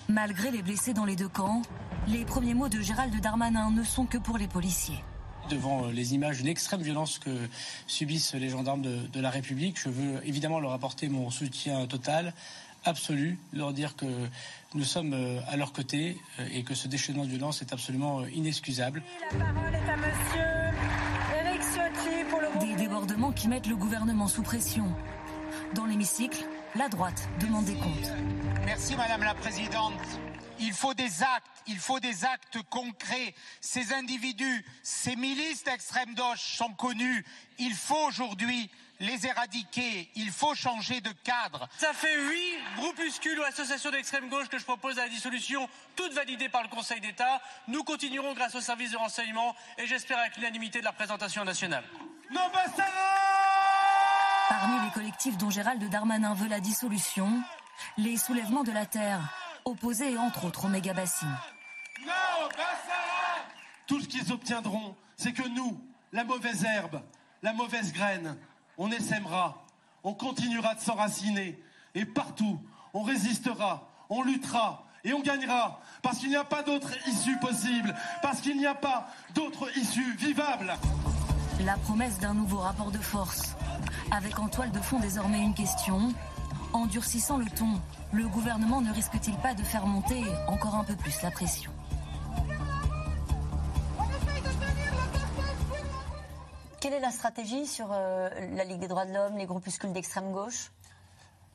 [0.09, 1.62] Malgré les blessés dans les deux camps,
[2.06, 5.02] les premiers mots de Gérald Darmanin ne sont que pour les policiers.
[5.50, 7.30] Devant euh, les images d'une extrême violence que
[7.86, 12.32] subissent les gendarmes de, la République, je veux évidemment leur apporter mon soutien total,
[12.84, 14.06] absolu, leur dire que
[14.74, 16.16] nous sommes euh, à leur côté
[16.52, 19.02] et que ce déchaînement de violence est absolument inexcusable.
[19.32, 20.59] La parole est à monsieur
[22.61, 24.86] des débordements qui mettent le gouvernement sous pression.
[25.74, 26.44] Dans l'hémicycle,
[26.74, 28.12] la droite demande des comptes.
[28.64, 30.00] Merci Madame la Présidente.
[30.60, 33.34] Il faut des actes, il faut des actes concrets.
[33.60, 37.24] Ces individus, ces milices d'extrême gauche sont connus.
[37.58, 38.68] Il faut aujourd'hui
[39.00, 40.10] les éradiquer.
[40.16, 41.68] Il faut changer de cadre.
[41.78, 46.12] Ça fait huit groupuscules ou associations d'extrême gauche que je propose à la dissolution, toutes
[46.12, 47.40] validées par le Conseil d'État.
[47.68, 51.84] Nous continuerons grâce au service de renseignement et j'espère avec l'unanimité de la représentation nationale.
[54.49, 57.28] Parmi les collectifs dont Gérald Darmanin veut la dissolution,
[57.99, 59.20] les soulèvements de la terre,
[59.64, 61.36] opposés entre autres au méga bassines.
[63.86, 65.80] Tout ce qu'ils obtiendront, c'est que nous,
[66.12, 67.03] la mauvaise herbe,
[67.42, 68.36] la mauvaise graine,
[68.78, 69.64] on essaimera,
[70.03, 71.62] on continuera de s'enraciner,
[71.94, 72.61] et partout,
[72.94, 77.94] on résistera, on luttera, et on gagnera, parce qu'il n'y a pas d'autre issue possible,
[78.22, 80.74] parce qu'il n'y a pas d'autre issue vivable.
[81.61, 83.57] La promesse d'un nouveau rapport de force,
[84.11, 86.12] avec en toile de fond désormais une question.
[86.72, 87.80] En durcissant le ton,
[88.12, 91.70] le gouvernement ne risque-t-il pas de faire monter encore un peu plus la pression?
[96.80, 100.30] Quelle est la stratégie sur euh, la Ligue des droits de l'homme, les groupuscules d'extrême
[100.30, 100.70] gauche?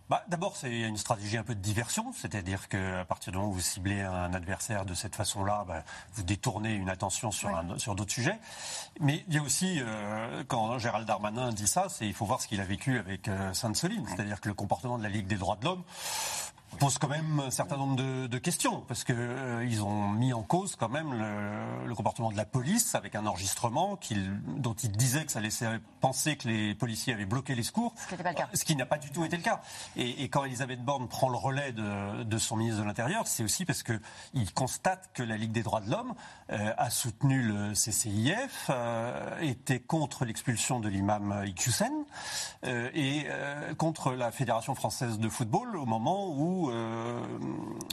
[0.09, 3.53] Bah, D'abord, c'est une stratégie un peu de diversion, c'est-à-dire qu'à partir du moment où
[3.53, 5.83] vous ciblez un adversaire de cette façon-là, bah,
[6.13, 8.39] vous détournez une attention sur, sur d'autres sujets.
[8.99, 12.41] Mais il y a aussi, euh, quand Gérald Darmanin dit ça, c'est il faut voir
[12.41, 15.37] ce qu'il a vécu avec euh, Sainte-Soline, c'est-à-dire que le comportement de la Ligue des
[15.37, 15.83] droits de l'homme,
[16.79, 20.43] pose quand même un certain nombre de, questions parce que euh, ils ont mis en
[20.43, 23.99] cause quand même le, comportement de la police avec un enregistrement
[24.57, 25.67] dont ils disaient que ça laissait
[26.01, 28.49] penser que les policiers avaient bloqué les secours, ce qui n'était pas le cas.
[28.53, 29.61] Ce qui n'a pas du tout été le cas.
[29.95, 33.83] Et, quand Elisabeth Borne prend le relais de, son ministre de l'Intérieur, c'est aussi parce
[33.83, 33.93] que
[34.33, 36.15] il constate que la Ligue des droits de l'homme
[36.51, 41.93] euh, a soutenu le CCIF, euh, était contre l'expulsion de l'imam Iqiyoussen
[42.63, 43.27] et
[43.77, 47.21] contre la Fédération française de football au moment où euh,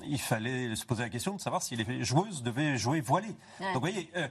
[0.06, 3.36] il fallait se poser la question de savoir si les joueuses devaient jouer voilées.
[3.60, 4.28] Donc vous voyez, euh,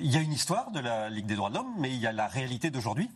[0.00, 2.06] il y a une histoire de la Ligue des droits de l'homme, mais il y
[2.06, 3.10] a la réalité d'aujourd'hui.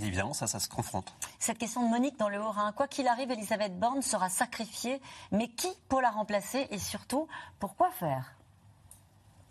[0.00, 1.14] Et évidemment, ça, ça se confronte.
[1.38, 2.72] Cette question de Monique dans le Haut-Rhin.
[2.72, 5.00] Quoi qu'il arrive, Elisabeth Borne sera sacrifiée.
[5.30, 6.66] Mais qui pour la remplacer?
[6.70, 7.28] Et surtout,
[7.60, 8.34] pourquoi faire?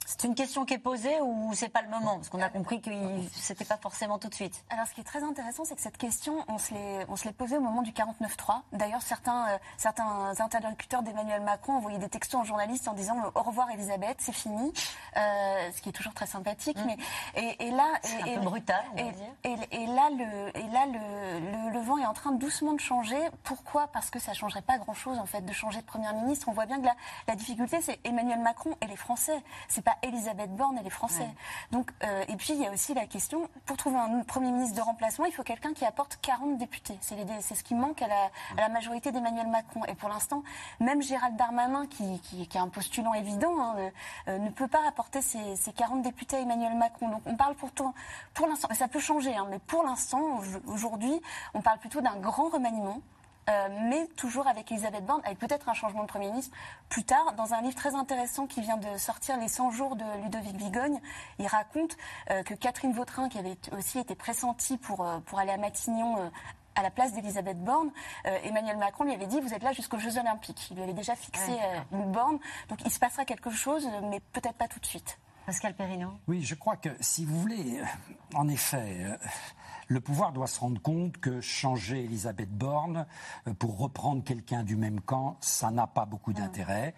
[0.05, 2.15] C'est une question qui est posée ou c'est pas le moment?
[2.15, 2.91] Parce qu'on a compris que
[3.33, 4.63] c'était pas forcément tout de suite.
[4.69, 7.61] Alors, ce qui est très intéressant, c'est que cette question, on se l'est posée au
[7.61, 8.61] moment du 49-3.
[8.73, 13.41] D'ailleurs, certains, euh, certains interlocuteurs d'Emmanuel Macron envoyaient des textos aux journalistes en disant au
[13.41, 14.73] revoir Elisabeth, c'est fini.
[15.17, 16.77] Euh, ce qui est toujours très sympathique.
[16.77, 16.87] Mm.
[17.35, 18.83] Mais et, là, c'est un peu brutal.
[18.93, 19.27] On et, va dire.
[19.71, 23.19] Et, là, le, et là, le, le, vent est en train doucement de changer.
[23.43, 23.87] Pourquoi?
[23.87, 26.47] Parce que ça changerait pas grand-chose en fait de changer de première ministre.
[26.49, 26.95] On voit bien que la,
[27.27, 29.41] la difficulté, c'est Emmanuel Macron et les Français.
[29.67, 31.27] C'est pas pas Elisabeth Borne et les Français.
[31.71, 34.75] Donc, euh, et puis, il y a aussi la question, pour trouver un Premier ministre
[34.75, 36.97] de remplacement, il faut quelqu'un qui apporte 40 députés.
[37.01, 38.23] C'est ce qui manque à la,
[38.57, 39.83] à la majorité d'Emmanuel Macron.
[39.87, 40.43] Et pour l'instant,
[40.79, 43.75] même Gérald Darmanin, qui, qui- qui est un postulant évident, hein,
[44.27, 47.09] euh, ne peut pas apporter ces 40 députés à Emmanuel Macron.
[47.09, 47.93] Donc, on parle pour, tout-
[48.33, 51.21] pour l'instant, ça peut changer, hein, mais pour l'instant, au- aujourd'hui,
[51.53, 52.99] on parle plutôt d'un grand remaniement.
[53.49, 56.55] Euh, mais toujours avec Elisabeth Borne, avec peut-être un changement de Premier ministre
[56.89, 57.33] plus tard.
[57.33, 60.99] Dans un livre très intéressant qui vient de sortir, Les 100 jours de Ludovic Vigogne,
[61.39, 61.97] il raconte
[62.31, 66.17] euh, que Catherine Vautrin, qui avait aussi été pressentie pour, euh, pour aller à Matignon,
[66.19, 66.29] euh,
[66.75, 67.91] à la place d'Elisabeth Borne,
[68.25, 70.67] euh, Emmanuel Macron lui avait dit Vous êtes là jusqu'aux Jeux Olympiques.
[70.71, 72.39] Il lui avait déjà fixé Ouais, euh, une borne.
[72.69, 75.19] Donc il se passera quelque chose, mais peut-être pas tout de suite.
[75.45, 77.81] Pascal Perrineau Oui, je crois que si vous voulez,
[78.33, 79.17] en effet, euh,
[79.93, 83.05] le pouvoir doit se rendre compte que changer Elisabeth Borne
[83.47, 86.95] euh, pour reprendre quelqu'un du même camp, ça n'a pas beaucoup d'intérêt.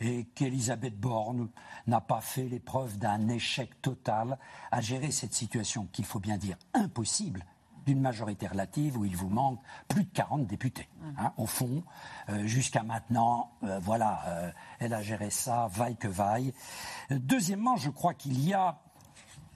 [0.00, 1.50] Et qu'Elisabeth Borne
[1.86, 4.38] n'a pas fait l'épreuve d'un échec total
[4.70, 7.44] à gérer cette situation qu'il faut bien dire impossible
[7.84, 10.88] d'une majorité relative où il vous manque plus de 40 députés.
[11.18, 11.82] hein, au fond,
[12.30, 16.52] Euh, jusqu'à maintenant, euh, voilà, euh, elle a géré ça, vaille que vaille.
[17.10, 18.78] Deuxièmement, je crois qu'il y a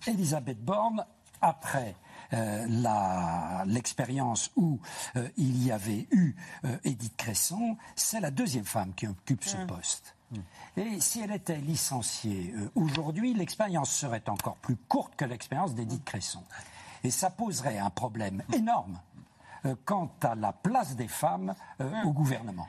[0.07, 1.05] Elisabeth Borne
[1.41, 1.95] après
[2.33, 4.79] euh, l'expérience où
[5.17, 9.57] euh, il y avait eu euh, Edith Cresson, c'est la deuxième femme qui occupe ce
[9.67, 10.15] poste.
[10.79, 16.43] Et si elle était licenciée aujourd'hui, l'expérience serait encore plus courte que l'expérience d'Edith Cresson.
[17.05, 18.99] Et ça poserait un problème énorme
[19.85, 22.67] quant à la place des femmes euh, au gouvernement.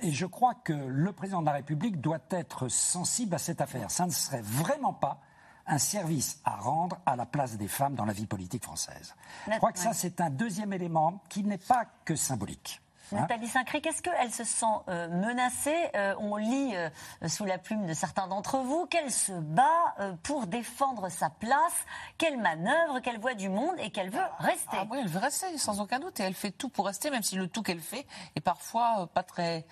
[0.00, 3.90] Et je crois que le président de la République doit être sensible à cette affaire.
[3.90, 5.20] Ça ne serait vraiment pas
[5.66, 9.14] un service à rendre à la place des femmes dans la vie politique française.
[9.50, 12.80] Je crois que ça, c'est un deuxième élément qui n'est pas que symbolique.
[13.12, 16.88] Nathalie Saint-Cric, est-ce qu'elle se sent euh, menacée Euh, On lit euh,
[17.28, 21.72] sous la plume de certains d'entre vous qu'elle se bat pour défendre sa place,
[22.18, 24.76] qu'elle manœuvre, qu'elle voit du monde et qu'elle veut rester?
[24.80, 26.18] Ah oui, elle veut rester, sans aucun doute.
[26.20, 29.22] Et elle fait tout pour rester, même si le tout qu'elle fait est parfois pas
[29.22, 29.66] très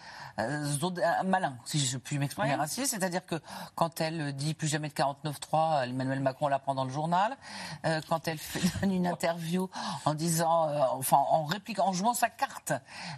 [1.24, 2.61] malin, si je puis m'exprimer Oui.
[2.61, 2.87] ainsi.
[2.87, 3.41] C'est-à-dire que
[3.74, 7.37] quand elle dit plus jamais de 49.3, Emmanuel Macron la prend dans le journal.
[8.09, 9.68] Quand elle fait, donne une interview
[10.05, 12.72] en disant, enfin, en répliquant, en jouant sa carte,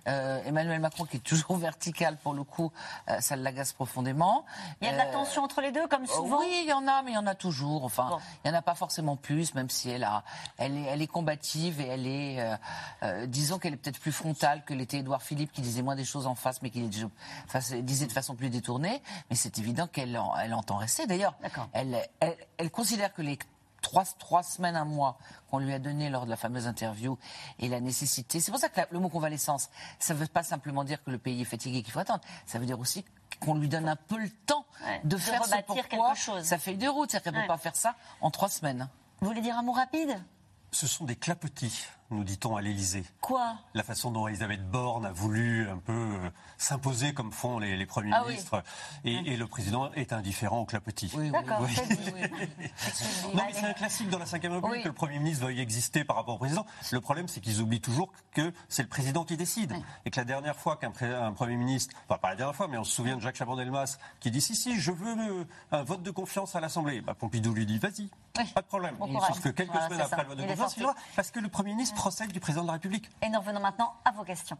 [0.06, 2.72] euh, Emmanuel Macron, qui est toujours vertical pour le coup,
[3.08, 4.44] euh, ça l'agace profondément.
[4.80, 6.72] Il y a de la Euh, tension entre les deux, comme souvent oui, il y
[6.72, 7.84] en a, mais il y en a toujours.
[7.84, 10.22] Enfin, il n'y en a pas forcément plus, même si elle, a,
[10.58, 14.74] elle, est, elle est combative et elle est, disons qu'elle est peut-être plus frontale que
[14.74, 16.88] l'était Édouard Philippe, qui disait moins des choses en face, mais qui les
[17.82, 19.02] disait de façon plus détournée.
[19.30, 21.06] Mais c'est évident qu'elle en- elle entend rester.
[21.06, 21.34] D'ailleurs,
[21.72, 23.38] elle, elle, elle considère que les
[23.86, 25.16] trois, trois semaines, un mois
[25.48, 27.16] qu'on lui a donné lors de la fameuse interview
[27.60, 28.40] et la nécessité.
[28.40, 29.70] C'est pour ça que la- le mot convalescence,
[30.00, 32.20] ça ne veut pas simplement dire que le pays est fatigué et qu'il faut attendre.
[32.46, 33.04] Ça veut dire aussi
[33.40, 34.66] qu'on lui donne un peu le temps
[35.04, 36.42] de, de faire ce pourquoi chose.
[36.44, 37.10] sa feuille de route.
[37.12, 37.44] C'est-à-dire qu'elle ne Ouais.
[37.46, 38.88] peut pas faire ça en trois semaines.
[39.20, 40.20] Vous voulez dire un mot rapide?
[40.72, 43.04] Ce sont des clapotis, nous dit-on à l'Élysée.
[43.20, 43.56] Quoi?
[43.74, 47.86] La façon dont Elisabeth Borne a voulu un peu euh, s'imposer comme font les, les
[47.86, 48.32] premiers Ah oui.
[48.32, 48.62] ministres.
[49.04, 51.12] Et, et le président est indifférent aux clapotis.
[51.32, 51.74] D'accord, Oui.
[51.76, 53.36] c'est dit.
[53.36, 54.82] Non, mais c'est un classique dans la Cinquième République Oui.
[54.82, 56.64] que le Premier ministre veuille exister par rapport au président.
[56.92, 59.72] Le problème, c'est qu'ils oublient toujours que c'est le président qui décide.
[60.04, 60.90] Et que la dernière fois qu'un
[61.32, 64.30] Premier ministre, enfin pas la dernière fois, mais on se souvient de Jacques Chaban-Delmas qui
[64.30, 67.00] dit si, si, je veux le- un vote de confiance à l'Assemblée.
[67.00, 68.08] Bah, Pompidou lui dit vas-y,
[68.54, 68.96] pas de problème.
[69.26, 70.22] Sauf que quelques Voilà, semaines après ça.
[70.22, 72.62] le vote de Il confiance, il doit, parce que le Premier ministre procède du président
[72.62, 73.10] de la République.
[73.22, 74.56] Et nous revenons maintenant à vos questions.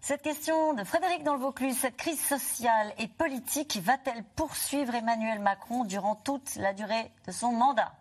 [0.00, 5.40] Cette question de Frédéric dans le Vaucluse, cette crise sociale et politique va-t-elle poursuivre Emmanuel
[5.40, 7.92] Macron durant toute la durée de son mandat?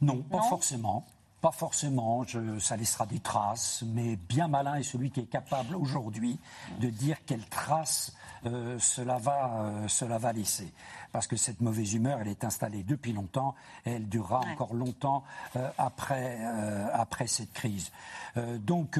[0.00, 1.04] Non, pas forcément.
[1.40, 5.76] Pas forcément, je- ça laissera des traces, mais bien malin est celui qui est capable
[5.76, 6.40] aujourd'hui
[6.80, 8.12] de dire quelles traces
[8.46, 10.72] euh, cela, va, euh, cela va laisser.
[11.14, 13.54] Parce que cette mauvaise humeur, elle est installée depuis longtemps,
[13.86, 15.22] et elle durera encore longtemps
[15.54, 17.92] euh, après, euh, après cette crise.
[18.36, 18.98] Euh, donc,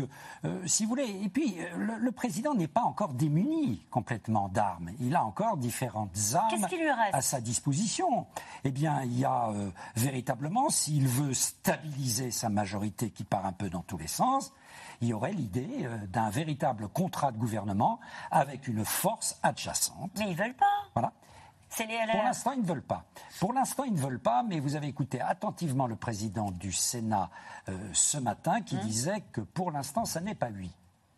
[0.64, 4.90] si vous voulez, et puis le, le président n'est pas encore démuni complètement d'armes.
[5.00, 8.26] Il a encore différentes armes lui reste à sa disposition.
[8.62, 9.52] Eh bien, il y a
[9.96, 14.52] véritablement, s'il veut stabiliser sa majorité qui part un peu dans tous les sens,
[15.00, 17.98] il y aurait l'idée d'un véritable contrat de gouvernement
[18.30, 20.12] avec une force adjacente.
[20.16, 20.84] Mais ils veulent pas.
[20.94, 21.12] Voilà.
[21.78, 23.04] Les Pour l'instant, ils ne veulent pas.
[23.40, 27.30] Pour l'instant, ils ne veulent pas, mais vous avez écouté attentivement le président du Sénat
[27.68, 30.70] euh, ce matin qui disait que pour l'instant, ça n'est pas lui.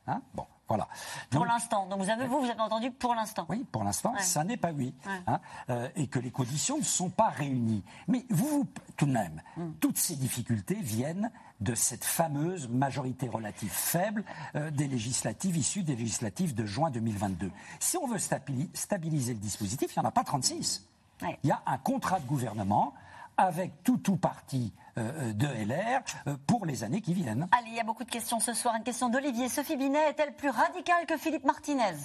[0.07, 0.23] Hein?
[0.35, 0.89] Bon, Voilà.
[1.31, 1.87] Pour l'instant.
[1.87, 3.45] Donc vous avez, vous, vous avez entendu pour l'instant.
[3.49, 4.23] Oui, pour l'instant, Ouais.
[4.23, 4.95] ça n'est pas oui.
[5.05, 5.13] Ouais.
[5.27, 5.41] hein,
[5.71, 7.85] euh, et que les conditions ne sont pas réunies.
[8.09, 9.73] Mais vous, vous- tout de même, Hmm.
[9.81, 11.31] toutes ces difficultés viennent
[11.61, 17.51] de cette fameuse majorité relative faible euh, des législatives issues des législatives de juin 2022.
[17.81, 20.87] Si on veut stabili- stabiliser le dispositif, il n'y en a pas 36.
[21.23, 21.39] Ouais.
[21.45, 22.93] Il y a un contrat de gouvernement
[23.39, 27.49] avec tout tout parti euh, de LR euh, pour les années qui viennent.
[27.53, 28.75] Allez, il y a beaucoup de questions ce soir.
[28.77, 29.49] Une question d'Olivier.
[29.49, 31.97] Sophie Binet est-elle plus radicale que Philippe Martinez?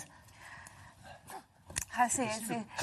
[1.97, 2.27] Ah, c'est,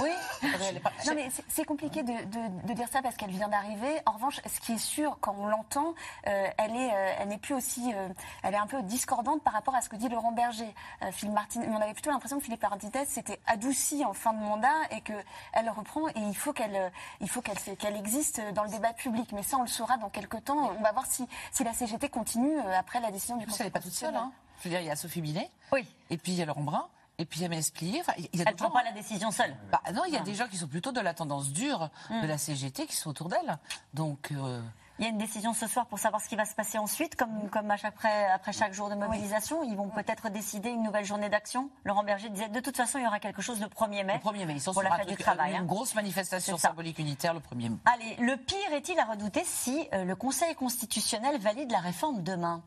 [0.01, 0.11] Oui.
[0.43, 4.01] Non, mais c'est- compliqué de, de- de dire ça parce qu'elle vient d'arriver.
[4.07, 5.95] En revanche, ce qui est sûr, quand on l'entend,
[6.27, 8.09] euh, elle est, euh, elle n'est plus aussi, euh,
[8.43, 10.75] elle est un peu discordante par rapport à ce que dit Laurent Berger.
[11.13, 14.69] Philippe Martin, on avait plutôt l'impression que Philippe Martinez s'était adouci en fin de mandat
[14.91, 15.13] et que
[15.53, 16.09] elle reprend.
[16.09, 19.31] Et il faut qu'elle, il faut qu'elle, qu'elle existe dans le débat public.
[19.33, 20.71] Mais ça, on le saura dans quelques temps.
[20.79, 23.61] On va voir si, si la CGT continue après la décision du Conseil.
[23.61, 24.15] elle n'est pas toute seule.
[24.17, 24.33] Hein.
[24.59, 25.51] Je veux dire, il y a Sophie Binet.
[25.73, 25.87] Oui.
[26.11, 26.87] Et puis il y a Laurent Brun.
[27.21, 28.01] Et puis Mélès Plier.
[28.01, 28.73] Enfin, il y a Elle ne prend gens.
[28.73, 29.55] pas la décision seule.
[29.73, 30.25] Bah, non, il y a Ah.
[30.25, 33.29] des gens qui sont plutôt de la tendance dure de la CGT qui sont autour
[33.29, 33.59] d'elle.
[33.93, 34.31] Donc.
[34.33, 34.61] euh,
[35.01, 37.15] Il y a une décision ce soir pour savoir ce qui va se passer ensuite,
[37.17, 39.63] comme, comme à chaque, après, après chaque jour de mobilisation.
[39.65, 41.71] Ils vont peut-être décider une nouvelle journée d'action.
[41.85, 44.21] Laurent Berger disait de toute façon, il y aura quelque chose le 1er mai.
[44.25, 45.53] Le 1er mai, ils sont pour sur la fête du truc, travail.
[45.55, 45.65] une hein.
[45.65, 47.77] grosse manifestation symbolique unitaire le 1er mai.
[47.85, 52.63] Allez, le pire est-il à redouter si euh, le Conseil constitutionnel valide la réforme demain?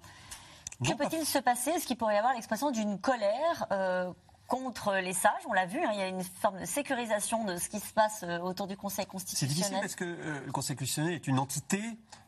[0.85, 1.69] Que peut-il se passer?
[1.71, 4.11] Est-ce qu'il pourrait y avoir l'expression d'une colère euh,
[4.51, 7.55] contre les sages On l'a vu, hein, il y a une forme de sécurisation de
[7.55, 9.81] ce qui se passe euh, autour du Conseil C'est difficile constitutionnel.
[9.81, 11.81] parce que euh, le Conseil constitutionnel est une entité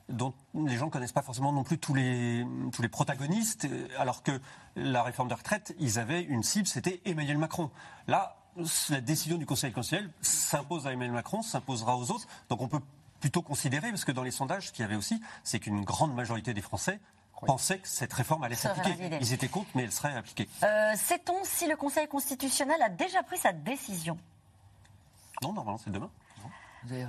[0.08, 3.88] dont les gens ne connaissent pas forcément non plus tous les, tous les protagonistes, euh,
[3.98, 4.40] alors que
[4.78, 7.70] la réforme de retraite, ils avaient une cible, c'était Emmanuel Macron.
[8.08, 8.38] Là,
[8.90, 12.28] la décision du Conseil constitutionnel s'impose à Emmanuel Macron, s'imposera aux autres.
[12.48, 12.82] Donc on peut
[13.20, 16.14] plutôt considérer, parce que dans les sondages, ce qu'il y avait aussi, c'est qu'une grande
[16.16, 17.02] majorité des Français
[17.46, 19.18] pensaient que cette réforme allait s'appliquer.
[19.22, 20.48] Ils étaient contre, mais elle serait appliquée.
[20.64, 24.18] Euh, Sait-on si le Conseil constitutionnel a déjà pris sa décision?
[25.42, 26.10] Non, normalement, c'est demain.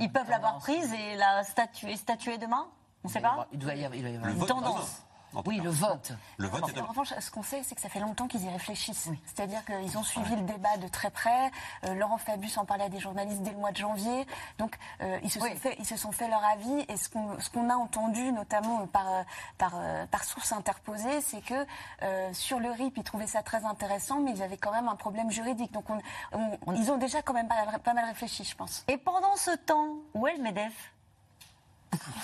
[0.00, 2.66] Ils peuvent l'avoir prise et la statuer, statuer demain?
[3.02, 5.02] On ne sait pas Il doit y avoir, Une tendance.
[5.46, 6.12] Oui, le vote.
[6.36, 6.86] Le vote est En demain.
[6.86, 9.08] revanche, ce qu'on sait, c'est que ça fait longtemps qu'ils y réfléchissent.
[9.26, 11.50] C'est-à-dire qu'ils ont suivi le débat de très près.
[11.84, 14.26] Euh, Laurent Fabius en parlait à des journalistes dès le mois de janvier.
[14.58, 16.84] Donc, euh, ils, se sont fait, ils se sont fait leur avis.
[16.88, 19.22] Et ce qu'on a entendu, notamment par, euh,
[19.58, 19.72] par,
[20.10, 21.66] par sources interposées, c'est que
[22.02, 24.96] euh, sur le RIP, ils trouvaient ça très intéressant, mais ils avaient quand même un
[24.96, 25.72] problème juridique.
[25.72, 26.00] Donc, on-
[26.66, 28.84] on- ils ont déjà quand même pas, pas mal réfléchi, je pense.
[28.88, 30.92] Et pendant ce temps, où est le MEDEF?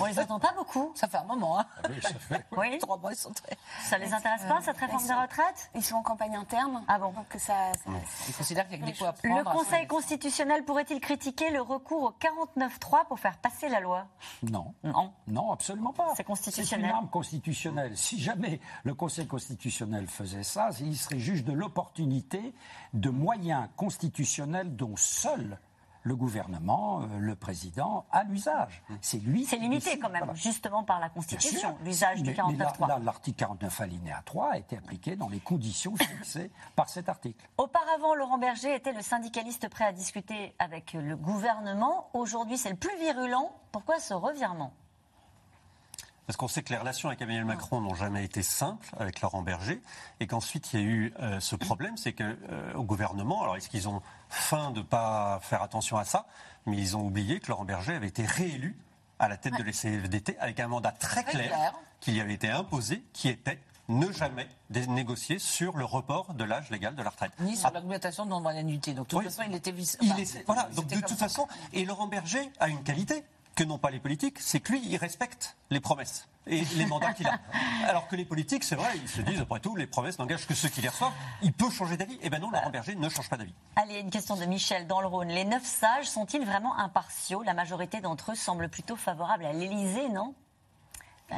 [0.00, 0.92] On les entend pas beaucoup.
[0.94, 2.44] Ça fait un moment, hein Oui, ça fait.
[2.56, 2.78] Oui.
[2.80, 3.56] Trois mois, ils sont très...
[3.84, 5.70] Ça les intéresse pas, cette réforme des retraites?
[5.74, 6.82] Ils sont en campagne interne.
[6.88, 7.90] Ah bon Donc, ça, ça-
[8.28, 9.36] Ils considèrent qu'il y a que des coups à prendre.
[9.38, 14.06] Le Conseil constitutionnel pourrait-il critiquer le recours au 49.3 pour faire passer la loi?
[14.42, 14.74] Non.
[14.84, 15.12] Non.
[15.26, 16.12] Non, absolument pas.
[16.16, 16.84] C'est constitutionnel.
[16.86, 17.96] C'est une arme constitutionnelle.
[17.96, 22.54] Si jamais le Conseil constitutionnel faisait ça, il serait juge de l'opportunité
[22.94, 25.58] de moyens constitutionnels dont seul
[26.02, 28.82] le gouvernement, euh, le président, a l'usage.
[29.00, 29.44] C'est lui.
[29.44, 30.34] C'est limité quand même, Voilà.
[30.38, 32.88] justement par la Constitution, l'usage du Mais- mais là- 49.3.
[32.88, 37.46] là, L'article 49 alinéa 3 a été appliqué dans les conditions fixées par cet article.
[37.58, 42.08] Auparavant, Laurent Berger était le syndicaliste prêt à discuter avec le gouvernement.
[42.14, 43.52] Aujourd'hui, c'est le plus virulent.
[43.72, 44.72] Pourquoi ce revirement?
[46.30, 49.42] Parce qu'on sait que les relations avec Emmanuel Macron n'ont jamais été simples avec Laurent
[49.42, 49.82] Berger,
[50.20, 53.56] et qu'ensuite il y a eu euh, ce problème, c'est que euh, au gouvernement, alors
[53.56, 56.26] est-ce qu'ils ont faim de ne pas faire attention à ça,
[56.66, 58.78] mais ils ont oublié que Laurent Berger avait été réélu
[59.18, 61.72] à la tête de l'ECFDT avec un mandat très Très clair, clair.
[61.98, 63.58] qui lui avait été imposé, qui était
[63.88, 64.46] ne jamais
[64.86, 67.32] négocier sur le report de l'âge légal de la retraite.
[67.40, 68.94] Ni sur l'augmentation de non-moyennité.
[68.94, 69.24] Donc, de toute Oui.
[69.24, 69.98] façon, il était vice.
[70.00, 71.16] Il enfin, est- voilà, donc de toute ça.
[71.16, 73.24] façon, et Laurent Berger a une qualité
[73.54, 77.12] que n'ont pas les politiques, c'est que lui, il respecte les promesses et les mandats
[77.12, 77.38] qu'il a.
[77.88, 80.54] Alors que les politiques, c'est vrai, ils se disent, après tout, les promesses n'engagent que
[80.54, 81.12] ceux qui les reçoivent.
[81.42, 82.18] Il peut changer d'avis.
[82.22, 83.54] Eh bien non, Laurent Berger ne change pas d'avis.
[83.76, 85.28] Allez, une question de Michel dans le Rhône.
[85.28, 87.42] Les neuf sages sont-ils vraiment impartiaux?
[87.42, 90.34] La majorité d'entre eux semble plutôt favorable à l'Élysée, non?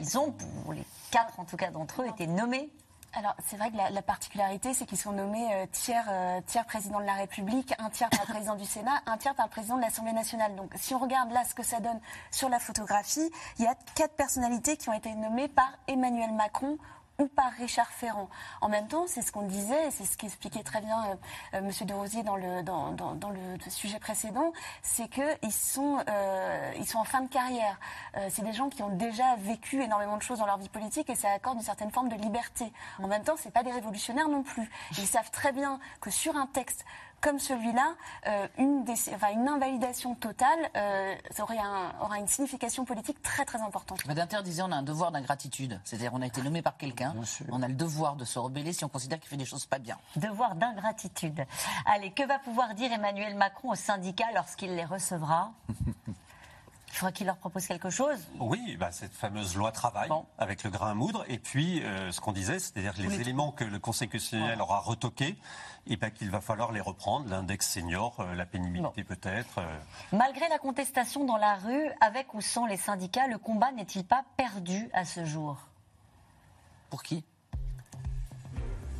[0.00, 2.70] Ils ont, pour les quatre en tout cas d'entre eux, été nommés
[3.14, 6.64] Alors, c'est vrai que la, la particularité, c'est qu'ils sont nommés euh, tiers, euh, tiers
[6.64, 9.50] président de la République, un tiers par le président du Sénat, un tiers par le
[9.50, 10.54] président de l'Assemblée nationale.
[10.56, 12.00] Donc, si on regarde là ce que ça donne
[12.30, 16.78] sur la photographie, il y a quatre personnalités qui ont été nommées par Emmanuel Macron
[17.28, 18.28] par Richard Ferrand.
[18.60, 21.14] En même temps, c'est ce qu'on disait, c'est ce qu'expliquait très bien euh,
[21.54, 24.52] euh, Monsieur de Rosier dans le, sujet précédent,
[24.82, 27.78] c'est qu'ils sont, euh, sont en fin de carrière.
[28.16, 31.08] Euh, c'est des gens qui ont déjà vécu énormément de choses dans leur vie politique
[31.10, 32.72] et ça accorde une certaine forme de liberté.
[33.02, 34.70] En même temps, c'est pas des révolutionnaires non plus.
[34.98, 36.84] Ils savent très bien que sur un texte
[37.22, 37.94] comme celui-là,
[38.26, 40.48] euh, une, une, invalidation totale
[41.30, 41.58] ça aurait
[42.00, 44.06] aura une signification politique très très importante.
[44.06, 47.14] Badinter disait on a un devoir d'ingratitude, c'est-à-dire on a été nommé par quelqu'un,
[47.50, 49.78] on a le devoir de se rebeller si on considère qu'il fait des choses pas
[49.78, 49.98] bien.
[50.16, 51.44] Devoir d'ingratitude.
[51.86, 55.52] Allez, que va pouvoir dire Emmanuel Macron aux syndicats lorsqu'il les recevra?
[56.92, 58.18] Il faudra qu'il leur propose quelque chose.
[58.38, 61.24] Oui, bah, cette fameuse loi travail avec le grain à moudre.
[61.26, 65.38] Et puis, euh, ce qu'on disait, c'est-à-dire les, éléments que le Conseil constitutionnel aura retoqués,
[65.86, 69.58] et bah, qu'il va falloir les reprendre, l'index senior, euh, la pénibilité peut-être.
[69.58, 69.78] Euh.
[70.12, 74.24] Malgré la contestation dans la rue, avec ou sans les syndicats, le combat n'est-il pas
[74.36, 75.56] perdu à ce jour?
[76.90, 77.24] Pour qui?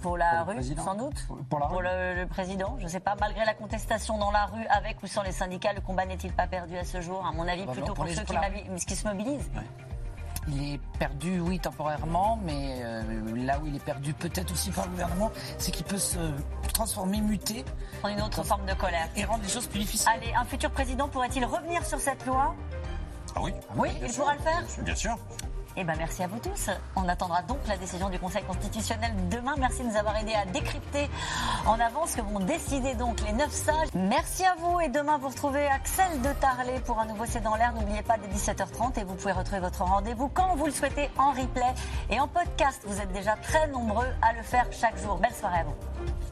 [0.03, 3.15] Pour la rue, sans doute Pour, le, président, je ne sais pas.
[3.19, 6.47] Malgré la contestation dans la rue, avec ou sans les syndicats, le combat n'est-il pas
[6.47, 9.51] perdu à ce jour À mon avis, bah plutôt pour, ceux qui, se mobilisent.
[10.49, 13.03] Il est perdu, oui, temporairement, mais euh,
[13.37, 16.19] là où il est perdu peut-être aussi par le gouvernement, c'est qu'il peut se
[16.75, 17.65] transformer, muter.
[18.03, 19.09] En une autre forme de colère.
[19.15, 20.11] Et rendre les choses plus difficiles.
[20.13, 22.55] Allez, un futur président pourrait-il revenir sur cette loi?
[23.37, 23.53] Ah oui.
[23.77, 25.17] Oui, il pourra le faire Bien sûr.
[25.77, 26.71] Eh ben, merci à vous tous.
[26.97, 29.55] On attendra donc la décision du Conseil constitutionnel demain.
[29.59, 31.09] Merci de nous avoir aidés à décrypter
[31.67, 33.89] en avance que vont décider donc les neuf sages.
[33.95, 37.57] Merci à vous et demain vous retrouvez Axel de Tarlet pour un nouveau C'est dans
[37.57, 37.73] l'air.
[37.73, 41.31] N'oubliez pas dès 17h30 et vous pouvez retrouver votre rendez-vous quand vous le souhaitez en
[41.31, 41.75] replay
[42.11, 42.83] et en podcast.
[42.87, 45.17] Vous êtes déjà très nombreux à le faire chaque jour.
[45.17, 46.32] Belle soirée à vous.